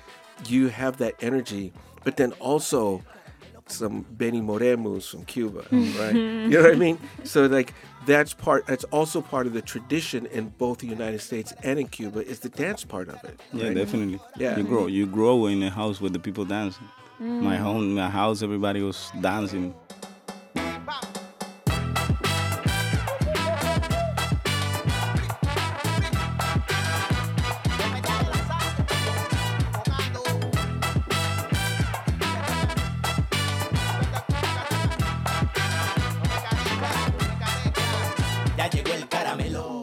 you 0.46 0.68
have 0.68 0.98
that 0.98 1.14
energy, 1.20 1.72
but 2.04 2.16
then 2.16 2.32
also 2.32 3.02
some 3.66 4.04
Benny 4.10 4.40
Moremus 4.40 5.08
from 5.08 5.24
Cuba, 5.24 5.64
right? 5.70 6.14
You 6.14 6.48
know 6.48 6.62
what 6.62 6.72
I 6.72 6.76
mean? 6.76 6.98
So 7.24 7.46
like 7.46 7.74
that's 8.06 8.34
part. 8.34 8.66
That's 8.66 8.84
also 8.84 9.20
part 9.20 9.46
of 9.46 9.52
the 9.52 9.62
tradition 9.62 10.26
in 10.26 10.48
both 10.58 10.78
the 10.78 10.86
United 10.86 11.20
States 11.20 11.52
and 11.62 11.78
in 11.78 11.88
Cuba 11.88 12.26
is 12.26 12.40
the 12.40 12.48
dance 12.48 12.84
part 12.84 13.08
of 13.08 13.22
it. 13.24 13.40
Yeah, 13.52 13.72
definitely. 13.72 14.20
Yeah. 14.36 14.56
You 14.56 14.64
grow 14.64 14.86
you 14.86 15.06
grow 15.06 15.46
in 15.46 15.62
a 15.62 15.70
house 15.70 16.00
with 16.00 16.12
the 16.12 16.18
people 16.18 16.44
dancing. 16.44 16.88
My 17.18 17.56
mm. 17.56 17.58
home 17.58 17.94
my 17.94 18.10
house 18.10 18.42
everybody 18.42 18.82
was 18.82 19.10
dancing. 19.20 19.74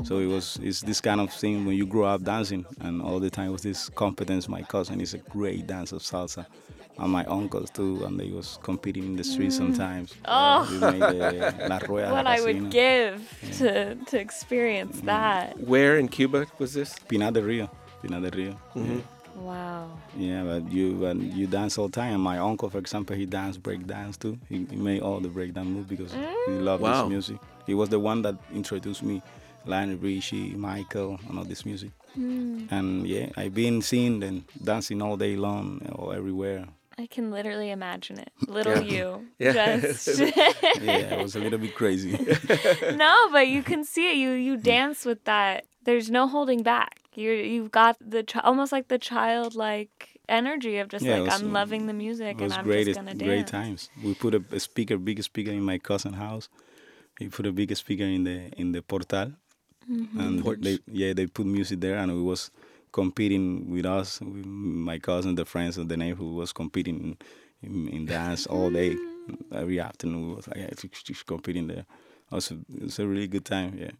So 0.09 0.17
it 0.17 0.25
was 0.25 0.57
it's 0.63 0.81
this 0.81 0.99
kind 1.01 1.21
of 1.21 1.31
thing 1.31 1.67
when 1.67 1.75
you 1.77 1.85
grow 1.85 2.05
up 2.05 2.23
dancing 2.23 2.65
and 2.81 2.99
all 2.99 3.19
the 3.19 3.29
time 3.29 3.51
was 3.51 3.61
this 3.61 3.89
competence. 3.89 4.49
My 4.49 4.63
cousin 4.63 5.01
is 5.01 5.13
a 5.13 5.19
great 5.19 5.67
dancer 5.67 5.97
of 5.97 6.01
salsa. 6.01 6.47
And 6.97 7.11
my 7.11 7.23
uncles 7.25 7.69
too, 7.69 8.03
and 8.03 8.19
they 8.19 8.31
was 8.31 8.57
competing 8.63 9.03
in 9.03 9.15
the 9.17 9.23
street 9.23 9.51
mm. 9.51 9.57
sometimes. 9.57 10.15
Oh. 10.25 10.31
Uh, 10.33 10.71
we 10.71 10.79
made 10.79 11.01
the 11.01 11.67
La 11.69 11.77
Rueda 11.87 12.11
what 12.11 12.25
la 12.25 12.31
I 12.31 12.41
would 12.41 12.71
give 12.71 13.21
to 13.59 13.93
to 13.93 14.19
experience 14.19 14.99
mm. 14.99 15.05
that. 15.05 15.59
Where 15.59 15.99
in 15.99 16.07
Cuba 16.07 16.47
was 16.57 16.73
this? 16.73 16.97
Pinar 17.07 17.29
del 17.29 17.43
Rio. 17.43 17.69
Pinar 18.01 18.19
del 18.21 18.31
Rio. 18.31 18.51
Mm-hmm. 18.73 18.95
Yeah. 18.95 19.01
Wow. 19.35 19.91
Yeah, 20.17 20.43
but 20.43 20.71
you 20.71 21.05
and 21.05 21.21
you 21.33 21.45
dance 21.45 21.77
all 21.77 21.87
the 21.87 22.01
time. 22.01 22.19
My 22.21 22.39
uncle, 22.39 22.71
for 22.71 22.79
example, 22.79 23.15
he 23.15 23.27
danced 23.27 23.61
break 23.61 23.85
dance 23.85 24.17
too. 24.17 24.39
He, 24.49 24.65
he 24.71 24.75
made 24.75 25.03
all 25.03 25.19
the 25.19 25.29
break 25.29 25.53
dance 25.53 25.67
moves 25.67 25.87
because 25.87 26.13
he 26.13 26.19
mm. 26.19 26.63
loved 26.63 26.81
Wow. 26.81 27.03
this 27.03 27.09
music. 27.09 27.37
He 27.67 27.75
was 27.75 27.89
the 27.89 27.99
one 27.99 28.23
that 28.23 28.35
introduced 28.51 29.03
me, 29.03 29.21
Lionel 29.65 29.97
Richie, 29.97 30.55
Michael, 30.55 31.19
and 31.27 31.37
all 31.37 31.45
this 31.45 31.65
music. 31.65 31.91
Mm. 32.17 32.71
And 32.71 33.07
yeah, 33.07 33.29
I've 33.37 33.53
been 33.53 33.81
seeing 33.81 34.19
them 34.19 34.45
dancing 34.63 35.01
all 35.01 35.15
day 35.17 35.35
long 35.35 35.81
or 35.95 36.15
everywhere. 36.15 36.65
I 36.97 37.05
can 37.07 37.31
literally 37.31 37.69
imagine 37.71 38.19
it. 38.19 38.31
Little 38.47 38.81
you. 38.83 39.27
Yeah. 39.39 39.79
Just 39.79 40.07
Yeah, 40.81 41.15
it 41.15 41.23
was 41.23 41.35
a 41.35 41.39
little 41.39 41.59
bit 41.59 41.73
crazy. 41.75 42.11
No, 42.95 43.29
but 43.31 43.47
you 43.47 43.63
can 43.63 43.83
see 43.85 44.11
it. 44.11 44.15
You 44.17 44.31
you 44.31 44.57
dance 44.57 45.05
with 45.05 45.23
that. 45.25 45.65
There's 45.85 46.09
no 46.11 46.27
holding 46.27 46.61
back. 46.63 46.99
You 47.15 47.31
you've 47.31 47.71
got 47.71 47.95
the 48.01 48.23
chi- 48.23 48.41
almost 48.43 48.71
like 48.71 48.87
the 48.89 48.97
childlike 48.99 50.19
energy 50.27 50.77
of 50.77 50.89
just 50.89 51.05
Yeah, 51.05 51.19
like 51.19 51.31
was- 51.31 51.41
I'm 51.41 51.53
loving 51.53 51.87
the 51.87 51.93
music 51.93 52.41
and 52.41 52.51
I'm 52.53 52.63
great, 52.65 52.85
just 52.85 52.99
gonna 52.99 53.13
dance. 53.13 53.23
great 53.29 53.47
times. 53.47 53.89
We 54.03 54.13
put 54.13 54.33
a, 54.35 54.43
a 54.51 54.59
speaker, 54.59 54.97
big 54.97 55.23
speaker 55.23 55.51
in 55.51 55.63
my 55.63 55.77
cousin's 55.77 56.15
house. 56.15 56.49
He 57.19 57.27
put 57.29 57.45
a 57.45 57.51
big 57.51 57.75
speaker 57.75 58.03
in 58.03 58.23
the 58.25 58.49
in 58.57 58.71
the 58.73 58.81
portal, 58.81 59.31
Mm-hmm. 59.89 60.19
and 60.19 60.43
Porch. 60.43 60.59
they 60.61 60.77
yeah 60.91 61.13
they 61.13 61.25
put 61.27 61.45
music 61.45 61.79
there, 61.81 61.97
and 61.97 62.11
it 62.11 62.15
was 62.15 62.51
competing 62.91 63.69
with 63.71 63.85
us, 63.85 64.19
with 64.21 64.45
my 64.45 64.99
cousin, 64.99 65.35
the 65.35 65.45
friends 65.45 65.77
of 65.77 65.87
the 65.89 65.97
neighborhood 65.97 66.33
was 66.35 66.51
competing 66.53 67.17
in, 67.61 67.87
in 67.89 68.05
dance 68.05 68.45
all 68.47 68.69
day, 68.71 68.95
every 69.51 69.79
afternoon. 69.79 70.29
We 70.29 70.35
was 70.35 70.47
like 70.47 70.57
yeah, 70.57 70.69
just- 70.75 71.05
just 71.05 71.25
competing 71.25 71.67
there. 71.67 71.85
It 72.31 72.35
was, 72.35 72.51
a, 72.51 72.55
it 72.75 72.83
was 72.83 72.99
a 72.99 73.07
really 73.07 73.27
good 73.27 73.45
time. 73.45 73.75
Yeah. 73.79 73.91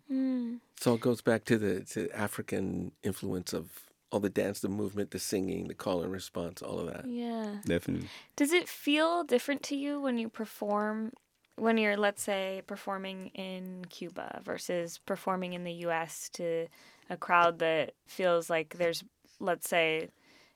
So 0.79 0.93
it 0.93 1.01
goes 1.01 1.21
back 1.21 1.43
to 1.45 1.57
the 1.57 1.81
to 1.93 2.09
African 2.11 2.91
influence 3.03 3.53
of 3.53 3.65
all 4.11 4.19
the 4.19 4.29
dance, 4.29 4.59
the 4.59 4.69
movement, 4.69 5.11
the 5.11 5.19
singing, 5.19 5.67
the 5.67 5.73
call 5.73 6.01
and 6.03 6.11
response, 6.11 6.61
all 6.61 6.79
of 6.79 6.87
that. 6.87 7.05
Yeah. 7.07 7.57
Definitely. 7.65 8.07
Does 8.35 8.51
it 8.53 8.67
feel 8.69 9.23
different 9.23 9.61
to 9.63 9.75
you 9.75 9.99
when 10.01 10.17
you 10.17 10.29
perform 10.29 11.13
when 11.59 11.77
you're 11.77 11.97
let's 11.97 12.21
say 12.21 12.61
performing 12.67 13.27
in 13.35 13.85
Cuba 13.89 14.41
versus 14.43 14.99
performing 15.05 15.53
in 15.53 15.63
the 15.63 15.73
US 15.85 16.29
to 16.33 16.67
a 17.09 17.17
crowd 17.17 17.59
that 17.59 17.93
feels 18.07 18.49
like 18.49 18.77
there's 18.77 19.03
let's 19.39 19.69
say 19.69 20.09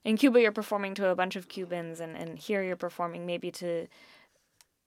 in 0.04 0.18
Cuba 0.18 0.42
you're 0.42 0.52
performing 0.52 0.96
to 0.96 1.08
a 1.08 1.16
bunch 1.16 1.36
of 1.36 1.48
Cubans 1.48 2.00
and, 2.00 2.16
and 2.16 2.38
here 2.38 2.64
you're 2.64 2.76
performing 2.76 3.26
maybe 3.26 3.52
to 3.52 3.88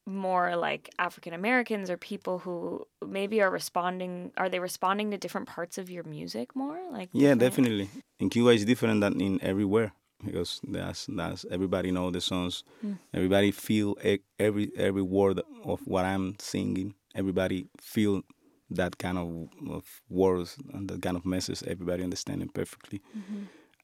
more 0.08 0.54
like 0.54 0.88
African 0.98 1.34
Americans 1.34 1.90
or 1.90 1.96
people 1.96 2.38
who 2.38 2.86
maybe 3.04 3.42
are 3.42 3.50
responding 3.50 4.32
are 4.36 4.48
they 4.48 4.60
responding 4.60 5.10
to 5.10 5.18
different 5.18 5.48
parts 5.48 5.78
of 5.78 5.90
your 5.90 6.04
music 6.04 6.54
more? 6.54 6.78
Like 6.90 7.10
Yeah, 7.12 7.34
definitely. 7.34 7.90
In 8.20 8.30
Cuba, 8.30 8.50
it's 8.50 8.64
different 8.64 9.00
than 9.00 9.20
in 9.20 9.42
everywhere 9.42 9.92
because 10.24 10.60
that's 10.66 11.06
that's 11.08 11.44
everybody 11.50 11.90
know 11.90 12.10
the 12.10 12.20
songs. 12.20 12.64
Everybody 13.12 13.50
feel 13.50 13.96
every 14.38 14.70
every 14.76 15.02
word 15.02 15.40
of 15.64 15.80
what 15.86 16.04
I'm 16.04 16.36
singing. 16.38 16.94
Everybody 17.14 17.66
feel 17.80 18.22
that 18.70 18.98
kind 18.98 19.16
of, 19.18 19.48
of 19.70 19.84
words 20.08 20.56
and 20.72 20.88
that 20.88 21.00
kind 21.02 21.16
of 21.16 21.24
message. 21.24 21.62
Everybody 21.66 22.02
understanding 22.02 22.48
perfectly, 22.48 23.00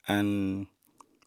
and 0.09 0.67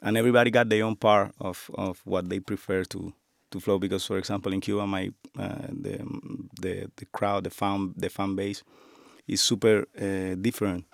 and 0.02 0.18
everybody 0.18 0.52
got 0.52 0.70
their 0.70 0.84
own 0.86 0.96
part 0.96 1.34
of, 1.39 1.70
of 1.76 2.02
what 2.06 2.30
they 2.30 2.39
prefer 2.39 2.84
to 2.86 3.13
to 3.52 3.60
flow. 3.60 3.80
Because, 3.80 4.06
for 4.06 4.18
example, 4.18 4.54
in 4.54 4.62
Cuba, 4.62 4.86
my 4.86 5.12
uh, 5.38 5.68
the 5.70 5.98
the 6.62 6.91
the 6.96 7.06
crowd, 7.06 7.44
the 7.44 7.50
fan 7.50 7.94
the 7.98 8.10
fan 8.10 8.36
base 8.36 8.63
is 9.28 9.41
super 9.41 9.86
uh, 10.00 10.36
different 10.36 10.86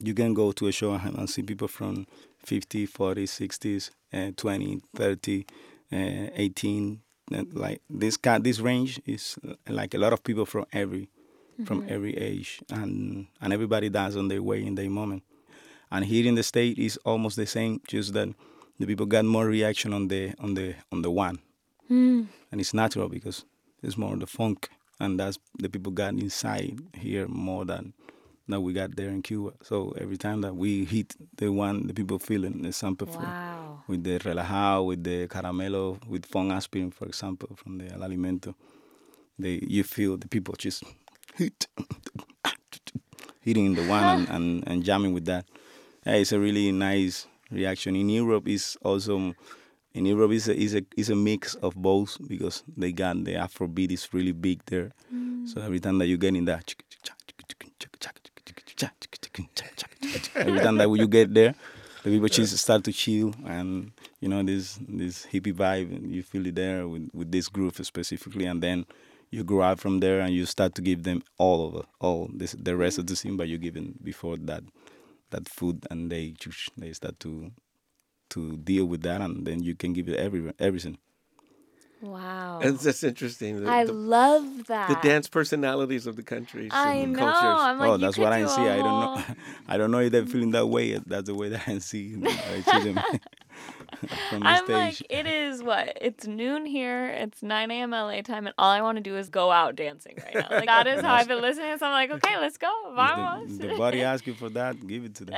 you 0.00 0.14
can 0.14 0.34
go 0.34 0.52
to 0.52 0.68
a 0.68 0.72
show 0.72 0.92
and, 0.94 1.18
and 1.18 1.28
see 1.28 1.42
people 1.42 1.66
from 1.68 2.06
50 2.48 2.86
40 2.86 3.26
60s 3.26 3.90
uh, 4.14 4.30
20 4.36 4.80
30 4.96 5.46
uh, 5.92 5.96
18 6.34 7.00
and 7.32 7.54
like 7.54 7.82
this 7.90 8.16
kind 8.16 8.42
this 8.42 8.58
range 8.58 9.00
is 9.04 9.38
like 9.68 9.92
a 9.94 9.98
lot 9.98 10.12
of 10.12 10.22
people 10.24 10.46
from 10.46 10.64
every 10.72 11.08
from 11.66 11.84
every 11.88 12.16
age 12.16 12.60
and 12.70 13.26
and 13.40 13.52
everybody 13.52 13.88
does 13.88 14.16
on 14.16 14.28
their 14.28 14.42
way 14.42 14.64
in 14.64 14.74
their 14.76 14.88
moment. 14.90 15.22
And 15.90 16.04
here 16.04 16.26
in 16.26 16.34
the 16.36 16.42
state 16.42 16.78
is 16.78 16.96
almost 17.04 17.36
the 17.36 17.46
same 17.46 17.80
just 17.88 18.12
that 18.12 18.28
the 18.78 18.86
people 18.86 19.06
got 19.06 19.24
more 19.24 19.46
reaction 19.46 19.92
on 19.92 20.08
the 20.08 20.32
on 20.38 20.54
the 20.54 20.74
on 20.92 21.02
the 21.02 21.10
one. 21.10 21.38
And 22.50 22.60
it's 22.60 22.72
natural 22.74 23.08
because 23.08 23.44
it's 23.82 23.96
more 23.96 24.16
the 24.16 24.26
funk 24.26 24.68
and 25.00 25.18
that's 25.20 25.38
the 25.58 25.68
people 25.68 25.92
got 25.92 26.14
inside 26.14 26.78
here 26.94 27.26
more 27.28 27.64
than 27.64 27.92
that 28.48 28.60
we 28.60 28.72
got 28.72 28.96
there 28.96 29.08
in 29.10 29.22
Cuba. 29.22 29.52
So 29.62 29.94
every 30.00 30.16
time 30.16 30.40
that 30.42 30.54
we 30.56 30.84
hit 30.84 31.14
the 31.36 31.50
one, 31.52 31.86
the 31.86 31.94
people 31.94 32.18
feeling 32.18 32.62
the 32.62 32.72
sample 32.72 33.06
Wow. 33.08 33.82
with 33.88 34.04
the 34.04 34.18
relajado, 34.18 34.86
with 34.86 35.04
the 35.04 35.28
caramelo, 35.28 35.98
with 36.06 36.26
funk 36.26 36.52
aspirin, 36.52 36.90
for 36.90 37.06
example, 37.06 37.54
from 37.56 37.78
the 37.78 37.84
Alimento. 37.94 38.54
They 39.38 39.60
you 39.66 39.84
feel 39.84 40.16
the 40.16 40.28
people 40.28 40.54
just 40.58 40.82
hit 41.36 41.66
hitting 43.40 43.74
the 43.74 43.86
one 43.86 44.04
and, 44.04 44.28
and, 44.34 44.64
and 44.66 44.84
jamming 44.84 45.14
with 45.14 45.26
that. 45.26 45.44
Yeah, 46.04 46.14
it's 46.14 46.32
a 46.32 46.38
really 46.40 46.72
nice 46.72 47.26
reaction. 47.50 47.94
In 47.96 48.08
Europe, 48.08 48.48
is 48.48 48.76
also 48.82 49.34
in 49.94 50.06
Europe 50.06 50.32
is 50.32 50.48
a, 50.48 50.56
is 50.56 50.74
a 50.74 50.82
is 50.96 51.10
a 51.10 51.14
mix 51.16 51.54
of 51.56 51.74
both 51.74 52.18
because 52.26 52.62
they 52.76 52.92
got 52.92 53.24
the 53.24 53.34
Afrobeat 53.34 53.92
is 53.92 54.08
really 54.12 54.32
big 54.32 54.62
there. 54.66 54.90
Mm. 55.14 55.46
So 55.48 55.60
every 55.60 55.80
time 55.80 55.98
that 55.98 56.06
you 56.06 56.16
get 56.18 56.34
in 56.34 56.44
that, 56.46 56.74
every 60.34 60.60
time 60.60 60.76
that 60.76 60.88
you 60.90 61.06
get 61.06 61.32
there, 61.32 61.54
the 62.02 62.10
people 62.10 62.28
just 62.28 62.56
start 62.58 62.84
to 62.84 62.92
chill 62.92 63.34
and 63.46 63.90
you 64.20 64.28
know 64.28 64.42
this 64.42 64.78
this 64.88 65.26
hippie 65.26 65.52
vibe 65.52 65.94
and 65.94 66.10
you 66.14 66.22
feel 66.22 66.46
it 66.46 66.54
there 66.54 66.86
with, 66.86 67.08
with 67.12 67.30
this 67.30 67.48
group 67.48 67.74
specifically. 67.84 68.46
And 68.46 68.62
then 68.62 68.86
you 69.30 69.44
grow 69.44 69.62
out 69.62 69.80
from 69.80 70.00
there 70.00 70.20
and 70.20 70.32
you 70.34 70.46
start 70.46 70.74
to 70.76 70.82
give 70.82 71.02
them 71.02 71.22
all 71.38 71.62
over 71.66 71.82
all 72.00 72.30
this 72.32 72.52
the 72.52 72.76
rest 72.76 72.98
of 72.98 73.06
the 73.06 73.14
mm-hmm. 73.14 73.28
scene 73.28 73.36
but 73.36 73.48
you 73.48 73.58
give 73.58 73.74
them 73.74 73.94
before 74.02 74.36
that 74.36 74.62
that 75.30 75.48
food 75.48 75.86
and 75.90 76.10
they 76.10 76.34
they 76.76 76.92
start 76.92 77.18
to 77.20 77.50
to 78.30 78.56
deal 78.58 78.84
with 78.86 79.02
that. 79.02 79.20
And 79.20 79.46
then 79.46 79.62
you 79.62 79.74
can 79.74 79.92
give 79.92 80.08
it 80.08 80.16
every 80.16 80.52
everything 80.58 80.98
Wow. 82.00 82.60
And 82.60 82.74
it's 82.74 82.84
just 82.84 83.02
interesting. 83.02 83.64
The, 83.64 83.70
I 83.70 83.84
the, 83.84 83.92
love 83.92 84.66
that. 84.68 84.88
the 84.88 85.08
dance 85.08 85.28
personalities 85.28 86.06
of 86.06 86.16
the 86.16 86.22
countries 86.22 86.70
I 86.72 86.94
and 86.94 87.12
know. 87.12 87.18
cultures. 87.18 87.42
I'm 87.42 87.78
like, 87.78 87.88
oh 87.88 87.96
that's 87.96 88.16
what 88.16 88.32
i 88.32 88.42
do 88.42 88.48
see 88.48 88.62
I 88.62 88.76
don't 88.76 88.84
know 89.00 89.24
i 89.68 89.76
don't 89.76 89.90
know 89.90 89.98
if 89.98 90.12
they're 90.12 90.24
feeling 90.24 90.52
that 90.52 90.66
way 90.66 90.96
that's 90.98 91.26
the 91.26 91.34
way 91.34 91.48
that 91.48 91.66
i 91.66 91.78
see, 91.78 92.16
I 92.24 92.60
see 92.60 92.92
them 92.92 93.02
from 94.30 94.40
the 94.40 94.46
I'm 94.46 94.64
stage 94.64 95.02
like, 95.02 95.06
it 95.10 95.26
is 95.26 95.62
what? 95.62 95.98
It's 96.00 96.26
noon 96.26 96.66
here. 96.66 97.08
It's 97.08 97.42
9 97.42 97.70
a.m. 97.70 97.90
LA 97.90 98.20
time, 98.22 98.46
and 98.46 98.54
all 98.58 98.70
I 98.70 98.80
want 98.82 98.96
to 98.96 99.02
do 99.02 99.16
is 99.16 99.28
go 99.28 99.50
out 99.50 99.76
dancing 99.76 100.16
right 100.24 100.34
now. 100.34 100.46
Like 100.50 100.66
that 100.66 100.86
is 100.86 101.00
how 101.02 101.14
I've 101.14 101.28
been 101.28 101.40
listening. 101.40 101.76
So 101.78 101.86
I'm 101.86 101.92
like, 101.92 102.10
okay, 102.10 102.38
let's 102.38 102.58
go. 102.58 102.70
If 102.90 102.94
Vamos. 102.96 103.58
the, 103.58 103.68
the 103.68 103.76
body 103.76 104.02
asks 104.02 104.26
you 104.26 104.34
for 104.34 104.48
that 104.50 104.86
give 104.86 105.04
it 105.04 105.14
to 105.16 105.24
them 105.24 105.36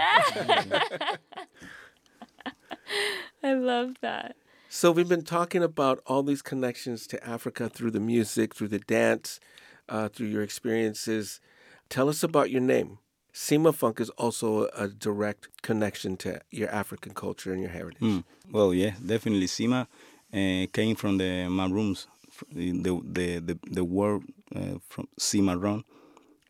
I 3.42 3.54
love 3.54 3.94
that. 4.02 4.36
So 4.72 4.92
we've 4.92 5.08
been 5.08 5.24
talking 5.24 5.64
about 5.64 6.00
all 6.06 6.22
these 6.22 6.42
connections 6.42 7.08
to 7.08 7.26
Africa 7.26 7.68
through 7.68 7.90
the 7.90 7.98
music, 7.98 8.54
through 8.54 8.68
the 8.68 8.78
dance, 8.78 9.40
uh, 9.88 10.08
through 10.08 10.28
your 10.28 10.42
experiences. 10.42 11.40
Tell 11.88 12.08
us 12.08 12.22
about 12.22 12.52
your 12.52 12.60
name. 12.60 12.98
Cimafunk 13.34 13.98
is 13.98 14.10
also 14.10 14.68
a 14.76 14.86
direct 14.86 15.48
connection 15.62 16.16
to 16.18 16.40
your 16.52 16.68
African 16.68 17.14
culture 17.14 17.52
and 17.52 17.60
your 17.60 17.72
heritage. 17.72 18.00
Mm. 18.00 18.22
Well, 18.52 18.72
yeah, 18.72 18.92
definitely. 19.04 19.48
Cima 19.48 19.88
uh, 20.32 20.66
came 20.72 20.94
from 20.94 21.18
the 21.18 21.48
maroons. 21.48 22.06
The 22.52 22.70
the 23.02 23.40
the, 23.40 23.58
the 23.68 23.82
word 23.82 24.22
uh, 24.54 24.78
from 24.88 25.08
cimarron 25.18 25.82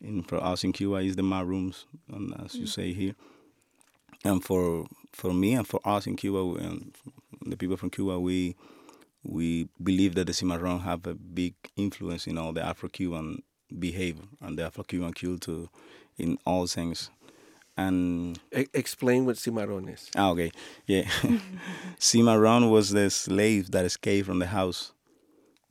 in 0.03 0.25
for 0.25 0.45
us 0.45 0.63
in 0.63 0.75
Cuba 0.75 0.97
is 0.97 1.17
the 1.17 1.23
maroons, 1.23 1.87
and 2.13 2.35
as 2.45 2.55
you 2.55 2.67
say 2.67 2.93
here. 2.93 3.15
And 4.25 4.45
for 4.45 4.87
for 5.11 5.33
me 5.33 5.55
and 5.55 5.67
for 5.67 5.81
us 5.87 6.07
in 6.07 6.17
Cuba 6.17 6.63
and 6.63 6.95
the 7.47 7.57
people 7.57 7.77
from 7.77 7.91
Cuba, 7.91 8.19
we 8.21 8.57
we 9.23 9.69
believe 9.83 10.15
that 10.15 10.27
the 10.27 10.33
cimarron 10.33 10.81
have 10.81 11.07
a 11.07 11.15
big 11.15 11.55
influence 11.77 12.27
in 12.27 12.39
all 12.39 12.53
the 12.55 12.63
Afro-Cuban 12.63 13.43
behavior 13.79 14.25
and 14.41 14.59
the 14.59 14.65
Afro-Cuban 14.65 15.13
culture 15.13 15.67
in 16.17 16.39
all 16.47 16.67
things. 16.67 17.11
And 17.77 18.39
E- 18.57 18.67
explain 18.75 19.27
what 19.27 19.37
cimarron 19.39 19.89
is. 19.89 20.11
ah, 20.17 20.31
okay, 20.31 20.51
yeah, 20.87 21.09
cimarron 21.99 22.71
was 22.71 22.91
the 22.91 23.11
slave 23.11 23.71
that 23.73 23.85
escaped 23.85 24.27
from 24.27 24.39
the 24.39 24.47
house. 24.47 24.93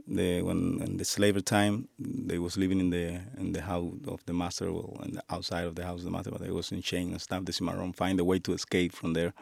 The 0.07 0.41
when 0.41 0.81
in 0.81 0.97
the 0.97 1.05
slavery 1.05 1.43
time, 1.43 1.87
they 1.99 2.39
was 2.39 2.57
living 2.57 2.79
in 2.79 2.89
the 2.89 3.21
in 3.37 3.51
the 3.53 3.61
house 3.61 3.93
of 4.07 4.25
the 4.25 4.33
master, 4.33 4.71
well, 4.71 4.97
and 5.03 5.21
outside 5.29 5.65
of 5.65 5.75
the 5.75 5.85
house 5.85 5.99
of 5.99 6.05
the 6.05 6.11
master, 6.11 6.31
but 6.31 6.41
they 6.41 6.49
was 6.49 6.71
in 6.71 6.81
chain 6.81 7.11
and 7.11 7.21
stuff. 7.21 7.45
The 7.45 7.53
cimarron 7.53 7.93
find 7.93 8.19
a 8.19 8.23
way 8.25 8.39
to 8.39 8.53
escape 8.53 8.91
from 8.93 9.13
there, 9.13 9.33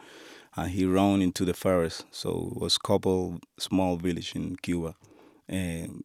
and 0.56 0.70
he 0.70 0.84
ran 0.84 1.22
into 1.22 1.44
the 1.44 1.54
forest. 1.54 2.04
So 2.10 2.52
it 2.54 2.60
was 2.60 2.78
couple 2.78 3.38
small 3.58 3.96
village 3.96 4.34
in 4.34 4.56
Cuba, 4.56 4.94
and 5.48 6.04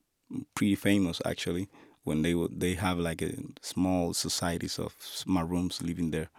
pretty 0.56 0.76
famous 0.76 1.22
actually. 1.26 1.68
When 2.06 2.22
they 2.22 2.36
would 2.36 2.60
they 2.60 2.74
have 2.74 3.00
like 3.00 3.22
a 3.22 3.32
small 3.62 4.14
societies 4.14 4.78
of 4.78 4.94
maroons 5.26 5.82
living 5.82 6.12
there. 6.12 6.30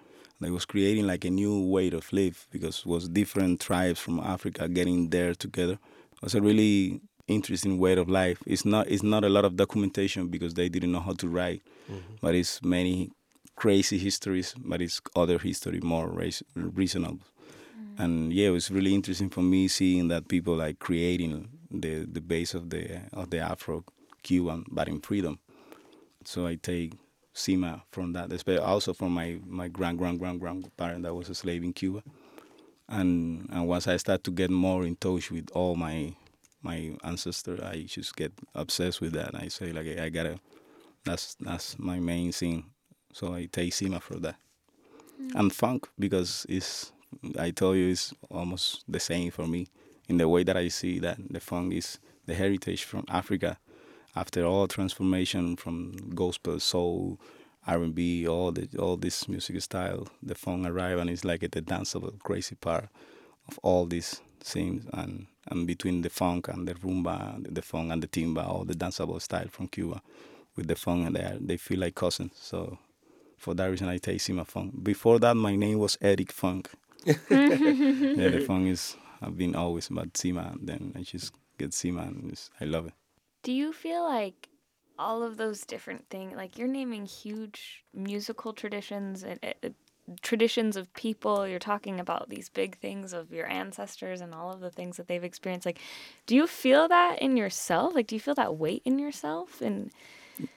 They 0.41 0.51
was 0.51 0.67
creating 0.67 1.07
like 1.07 1.25
a 1.25 1.31
new 1.31 1.67
way 1.67 1.91
of 1.91 2.13
live 2.13 2.47
because 2.51 2.81
it 2.81 2.87
was 2.87 3.09
different 3.09 3.61
tribes 3.61 3.99
from 3.99 4.21
Africa 4.21 4.69
getting 4.69 5.09
there 5.09 5.35
together. 5.35 5.79
It 6.13 6.23
was 6.23 6.35
a 6.35 6.43
really 6.43 7.01
interesting 7.29 7.79
way 7.79 7.95
of 7.95 8.09
life. 8.09 8.43
It's 8.47 8.65
not 8.65 8.89
it's 8.89 9.03
not 9.03 9.25
a 9.25 9.29
lot 9.29 9.45
of 9.45 9.57
documentation 9.57 10.29
because 10.29 10.55
they 10.55 10.69
didn't 10.69 10.93
know 10.93 11.01
how 11.01 11.15
to 11.15 11.29
write, 11.29 11.63
mm-hmm. 11.91 12.17
but 12.21 12.35
it's 12.35 12.63
many 12.63 13.11
crazy 13.57 13.99
histories, 13.99 14.55
but 14.59 14.83
it's 14.83 15.01
other 15.17 15.39
history 15.39 15.81
more 15.81 16.09
reasonable. 16.55 17.21
And 17.99 18.33
yeah, 18.33 18.49
it 18.49 18.53
was 18.53 18.71
really 18.71 18.95
interesting 18.95 19.31
for 19.31 19.43
me 19.43 19.69
seeing 19.69 20.09
that 20.09 20.29
people 20.29 20.57
like 20.57 20.79
creating 20.79 21.49
the 21.71 22.05
the 22.05 22.21
base 22.21 22.55
of 22.55 22.71
the 22.71 23.03
of 23.13 23.31
the 23.31 23.39
Afro 23.39 23.85
Cuban, 24.23 24.65
but 24.71 24.89
in 24.89 25.01
freedom. 25.01 25.39
So 26.25 26.47
I 26.47 26.57
take 26.57 26.95
Cima 27.35 27.83
from 27.91 28.13
that, 28.13 28.33
especially 28.33 28.65
also 28.65 28.95
from 28.95 29.13
my, 29.13 29.39
my 29.47 29.69
grand 29.69 29.99
grand 29.99 30.19
grand 30.19 30.41
grandparent 30.41 31.03
that 31.03 31.15
was 31.15 31.29
a 31.29 31.35
slave 31.35 31.63
in 31.63 31.73
Cuba. 31.73 32.03
And 32.89 33.49
and 33.51 33.67
once 33.69 33.89
I 33.89 33.97
start 33.97 34.25
to 34.25 34.31
get 34.31 34.51
more 34.51 34.85
in 34.85 34.97
touch 34.97 35.31
with 35.31 35.51
all 35.53 35.75
my 35.77 36.15
my 36.63 36.97
ancestors, 37.05 37.61
I 37.61 37.83
just 37.83 38.17
get 38.17 38.33
obsessed 38.55 39.01
with 39.01 39.13
that. 39.13 39.35
I 39.35 39.49
say 39.49 39.73
like 39.73 39.87
I 39.99 40.09
gotta, 40.09 40.39
that's 41.05 41.35
that's 41.41 41.79
my 41.79 41.99
main 41.99 42.33
thing. 42.33 42.65
So 43.13 43.35
I 43.35 43.47
take 43.51 43.73
Cima 43.75 44.01
for 44.01 44.17
that, 44.21 44.37
mm. 45.21 45.35
and 45.35 45.53
funk 45.53 45.89
because 45.99 46.47
it's 46.49 46.93
I 47.39 47.51
tell 47.51 47.75
you 47.75 47.91
it's 47.91 48.15
almost 48.31 48.85
the 48.89 49.01
same 49.01 49.31
for 49.31 49.47
me 49.47 49.69
in 50.09 50.19
the 50.19 50.29
way 50.29 50.45
that 50.45 50.57
I 50.57 50.69
see 50.69 50.99
that 51.01 51.19
the 51.31 51.41
funk 51.41 51.73
is 51.73 51.99
the 52.27 52.35
heritage 52.35 52.85
from 52.85 53.05
Africa 53.09 53.59
after 54.17 54.45
all 54.45 54.69
transformation 54.69 55.57
from 55.57 56.11
gospel, 56.15 56.61
soul, 56.61 57.19
R&B, 57.67 58.29
all 58.29 58.53
the 58.53 58.69
all 58.79 58.97
this 58.97 59.29
music 59.29 59.61
style, 59.63 60.07
the 60.23 60.35
funk 60.35 60.67
arrive 60.67 60.99
and 60.99 61.11
it's 61.11 61.25
like 61.25 61.41
the 61.41 61.63
danceable 61.63 62.19
crazy 62.21 62.55
part 62.55 62.89
of 63.49 63.59
all 63.63 63.87
these 63.87 64.21
things 64.41 64.87
and 64.93 65.27
and 65.49 65.67
between 65.67 66.03
the 66.03 66.11
funk 66.11 66.49
and 66.49 66.69
the 66.69 66.75
rumba, 66.75 67.19
the 67.53 67.63
funk 67.63 67.93
and 67.93 68.03
the 68.03 68.09
timba, 68.09 68.47
all 68.47 68.65
the 68.65 68.75
danceable 68.75 69.21
style 69.21 69.49
from 69.51 69.69
Cuba, 69.69 70.03
with 70.57 70.69
the 70.69 70.77
funk 70.77 71.07
and 71.07 71.17
they 71.17 71.23
are, 71.23 71.39
they 71.41 71.57
feel 71.57 71.81
like 71.81 71.95
cousins. 71.95 72.33
So 72.41 72.79
for 73.37 73.55
that 73.55 73.67
reason, 73.67 73.89
I 73.89 73.99
take 73.99 74.19
Cimafunk. 74.19 74.83
Before 74.83 75.19
that, 75.19 75.35
my 75.37 75.55
name 75.57 75.79
was 75.79 75.99
Erik 76.01 76.33
Funk. 76.33 76.71
yeah, 77.31 78.29
the 78.31 78.43
funk 78.47 78.69
is 78.69 78.97
I've 79.21 79.37
been 79.37 79.55
always 79.55 79.89
about 79.91 80.17
Cima. 80.17 80.53
And 80.53 80.69
then 80.69 80.93
I 80.97 81.03
just 81.03 81.35
get 81.59 81.73
Cima 81.75 82.03
and 82.03 82.39
I 82.61 82.65
love 82.65 82.87
it. 82.87 82.95
Do 83.43 83.53
you 83.53 83.73
feel 83.73 84.05
like 84.05 84.49
all 84.99 85.23
of 85.23 85.37
those 85.37 85.65
different 85.67 86.09
things, 86.09 86.35
like 86.37 86.59
you're 86.59 86.69
naming 86.69 87.07
huge 87.07 87.85
musical 87.93 88.53
traditions 88.53 89.23
and 89.23 89.39
uh, 89.43 89.69
traditions 90.23 90.77
of 90.77 90.93
people, 90.95 91.47
you're 91.47 91.59
talking 91.59 91.99
about 91.99 92.29
these 92.29 92.49
big 92.49 92.79
things 92.79 93.13
of 93.13 93.33
your 93.33 93.51
ancestors 93.51 94.21
and 94.21 94.35
all 94.35 94.53
of 94.53 94.61
the 94.61 94.71
things 94.71 94.97
that 94.97 95.09
they've 95.09 95.25
experienced. 95.25 95.67
Like, 95.67 95.81
do 96.27 96.35
you 96.35 96.47
feel 96.47 96.89
that 96.89 97.21
in 97.21 97.37
yourself? 97.37 97.95
Like, 97.95 98.07
do 98.07 98.15
you 98.15 98.21
feel 98.21 98.35
that 98.35 98.57
weight 98.57 98.83
in 98.85 98.99
yourself? 98.99 99.61
And 99.61 99.91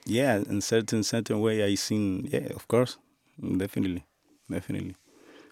Yeah, 0.06 0.38
in 0.38 0.62
certain 0.62 1.04
certain 1.04 1.40
way, 1.40 1.64
I 1.64 1.76
seen. 1.76 2.28
Yeah, 2.32 2.54
of 2.56 2.68
course, 2.68 2.98
definitely, 3.40 4.06
definitely. 4.50 4.96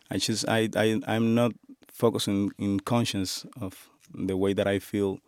I 0.10 0.18
just 0.18 0.48
I 0.48 0.70
I 0.76 1.02
I'm 1.08 1.36
not 1.36 1.54
focusing 1.88 2.52
in 2.58 2.80
conscience 2.80 3.46
of 3.60 3.90
the 4.14 4.38
way 4.38 4.54
that 4.54 4.68
I 4.68 4.80
feel 4.80 5.20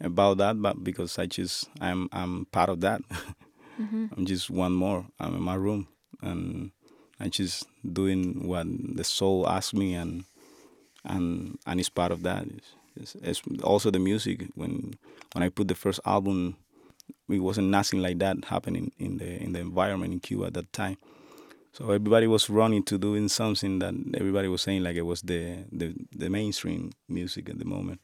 about 0.00 0.38
that, 0.38 0.60
but 0.60 0.82
because 0.82 1.18
I 1.18 1.26
just 1.26 1.68
I'm 1.80 2.08
I'm 2.12 2.46
part 2.46 2.68
of 2.68 2.80
that. 2.80 3.02
Mm-hmm. 3.80 4.06
I'm 4.16 4.26
just 4.26 4.50
one 4.50 4.72
more. 4.72 5.06
I'm 5.18 5.34
in 5.34 5.42
my 5.42 5.54
room 5.54 5.88
and 6.22 6.70
I 7.18 7.28
just 7.28 7.66
doing 7.92 8.46
what 8.46 8.66
the 8.68 9.04
soul 9.04 9.48
asks 9.48 9.74
me 9.74 9.94
and 9.94 10.24
and 11.04 11.58
and 11.66 11.80
it's 11.80 11.88
part 11.88 12.12
of 12.12 12.22
that. 12.22 12.46
It's, 12.96 13.14
it's, 13.14 13.42
it's 13.44 13.62
also 13.62 13.90
the 13.90 13.98
music. 13.98 14.46
When 14.54 14.94
when 15.32 15.42
I 15.42 15.48
put 15.48 15.68
the 15.68 15.74
first 15.74 16.00
album, 16.04 16.56
it 17.28 17.38
wasn't 17.40 17.68
nothing 17.68 18.00
like 18.00 18.18
that 18.18 18.44
happening 18.46 18.92
in 18.98 19.18
the 19.18 19.42
in 19.42 19.52
the 19.52 19.60
environment 19.60 20.12
in 20.12 20.20
Cuba 20.20 20.46
at 20.46 20.54
that 20.54 20.72
time. 20.72 20.96
So 21.72 21.86
everybody 21.86 22.26
was 22.26 22.50
running 22.50 22.82
to 22.84 22.98
doing 22.98 23.28
something 23.28 23.78
that 23.78 23.94
everybody 24.14 24.48
was 24.48 24.62
saying 24.62 24.82
like 24.82 24.96
it 24.96 25.02
was 25.02 25.22
the 25.22 25.64
the, 25.70 25.94
the 26.14 26.28
mainstream 26.28 26.92
music 27.08 27.48
at 27.48 27.58
the 27.58 27.64
moment. 27.64 28.00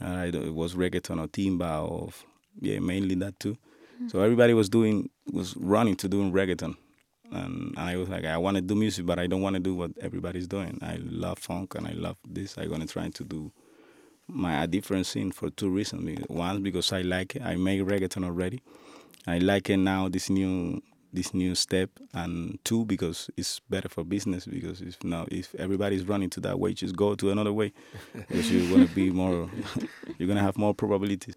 Uh, 0.00 0.30
it 0.32 0.54
was 0.54 0.74
reggaeton 0.74 1.20
or 1.20 1.28
timba 1.28 1.88
or 1.88 2.10
yeah, 2.60 2.78
mainly 2.80 3.14
that 3.16 3.38
too. 3.38 3.56
So 4.08 4.20
everybody 4.20 4.54
was 4.54 4.68
doing 4.68 5.10
was 5.32 5.56
running 5.56 5.96
to 5.96 6.08
doing 6.08 6.32
reggaeton, 6.32 6.76
and 7.32 7.74
I 7.76 7.96
was 7.96 8.08
like, 8.08 8.24
I 8.24 8.36
want 8.38 8.56
to 8.56 8.60
do 8.60 8.76
music, 8.76 9.06
but 9.06 9.18
I 9.18 9.26
don't 9.26 9.42
want 9.42 9.54
to 9.54 9.60
do 9.60 9.74
what 9.74 9.90
everybody's 10.00 10.46
doing. 10.46 10.78
I 10.82 10.98
love 11.02 11.38
funk 11.38 11.74
and 11.74 11.86
I 11.86 11.92
love 11.92 12.16
this. 12.28 12.56
I'm 12.56 12.68
gonna 12.68 12.86
try 12.86 13.08
to 13.08 13.24
do 13.24 13.52
my 14.28 14.62
a 14.62 14.66
different 14.66 15.06
scene 15.06 15.32
for 15.32 15.50
two 15.50 15.70
reasons. 15.70 16.24
One 16.28 16.62
because 16.62 16.92
I 16.92 17.02
like 17.02 17.36
it. 17.36 17.42
I 17.42 17.56
make 17.56 17.80
reggaeton 17.80 18.24
already. 18.24 18.60
I 19.26 19.38
like 19.38 19.68
it 19.70 19.78
now. 19.78 20.08
This 20.08 20.30
new 20.30 20.80
this 21.12 21.34
new 21.34 21.54
step, 21.54 21.90
and 22.12 22.58
two 22.64 22.84
because 22.84 23.30
it's 23.36 23.60
better 23.70 23.88
for 23.88 24.04
business. 24.04 24.46
Because 24.46 24.80
if 24.80 25.02
now 25.04 25.26
if 25.30 25.54
everybody's 25.54 26.04
running 26.04 26.30
to 26.30 26.40
that 26.40 26.58
way, 26.58 26.74
just 26.74 26.96
go 26.96 27.14
to 27.14 27.30
another 27.30 27.52
way, 27.52 27.72
because 28.12 28.50
you're 28.50 28.70
gonna 28.70 28.86
be 28.94 29.10
more. 29.10 29.50
you're 30.18 30.28
gonna 30.28 30.42
have 30.42 30.56
more 30.56 30.74
probabilities. 30.74 31.34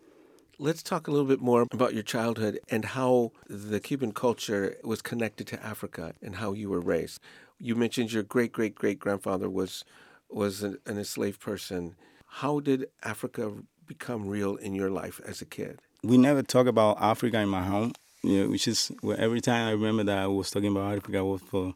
Let's 0.57 0.83
talk 0.83 1.07
a 1.07 1.11
little 1.11 1.25
bit 1.25 1.41
more 1.41 1.65
about 1.71 1.95
your 1.95 2.03
childhood 2.03 2.59
and 2.69 2.85
how 2.85 3.31
the 3.47 3.79
Cuban 3.79 4.11
culture 4.11 4.77
was 4.83 5.01
connected 5.01 5.47
to 5.47 5.65
Africa 5.65 6.13
and 6.21 6.35
how 6.35 6.53
you 6.53 6.69
were 6.69 6.81
raised. 6.81 7.19
You 7.57 7.75
mentioned 7.75 8.13
your 8.13 8.23
great 8.23 8.51
great 8.51 8.75
great 8.75 8.99
grandfather 8.99 9.49
was 9.49 9.83
was 10.29 10.63
an, 10.63 10.77
an 10.85 10.97
enslaved 10.97 11.39
person. 11.39 11.95
How 12.25 12.59
did 12.59 12.87
Africa 13.03 13.51
become 13.85 14.27
real 14.27 14.55
in 14.55 14.73
your 14.73 14.89
life 14.89 15.19
as 15.25 15.41
a 15.41 15.45
kid? 15.45 15.79
we 16.03 16.17
never 16.17 16.41
talk 16.41 16.67
about 16.67 16.97
Africa 16.99 17.39
in 17.39 17.49
my 17.49 17.63
home. 17.63 17.93
You 18.23 18.43
know, 18.43 18.49
which 18.49 18.67
is 18.67 18.91
well, 19.01 19.17
every 19.19 19.41
time 19.41 19.67
I 19.67 19.71
remember 19.71 20.03
that 20.03 20.19
I 20.19 20.27
was 20.27 20.51
talking 20.51 20.71
about 20.71 20.95
Africa 20.95 21.23
was 21.25 21.41
for 21.41 21.73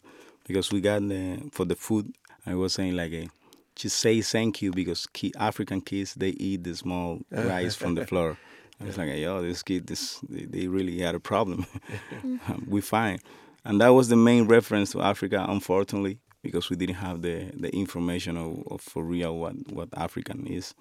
because 0.48 0.72
we 0.72 0.82
got 0.82 1.08
the 1.08 1.50
for 1.52 1.66
the 1.66 1.76
food. 1.76 2.14
I 2.46 2.54
was 2.54 2.74
saying 2.74 2.96
like, 2.96 3.12
a, 3.14 3.28
just 3.76 3.98
say 3.98 4.22
thank 4.22 4.62
you 4.62 4.72
because 4.72 5.08
ki 5.08 5.34
African 5.38 5.82
kids 5.82 6.14
they 6.14 6.30
eat 6.30 6.64
the 6.64 6.76
small 6.76 7.22
rice 7.32 7.76
from 7.76 7.96
the 7.96 8.06
floor. 8.10 8.38
I 8.80 8.86
was 8.86 8.98
like, 8.98 9.10
yo, 9.18 9.42
this 9.42 9.64
kid, 9.64 9.88
this 9.88 10.20
they, 10.30 10.46
they 10.46 10.68
really 10.68 11.00
had 11.00 11.16
a 11.16 11.20
problem. 11.20 11.66
we 12.68 12.82
fine, 12.82 13.20
and 13.64 13.82
that 13.82 13.90
was 13.90 14.10
the 14.10 14.16
main 14.16 14.48
reference 14.48 14.92
to 14.92 15.02
Africa, 15.02 15.46
unfortunately, 15.48 16.20
because 16.44 16.70
we 16.70 16.76
didn't 16.76 16.96
have 16.96 17.22
the 17.22 17.52
the 17.58 17.74
information 17.76 18.38
of, 18.38 18.64
of 18.70 18.82
for 18.82 19.04
real 19.04 19.38
what 19.38 19.56
what 19.72 19.90
African 19.96 20.46
is. 20.46 20.76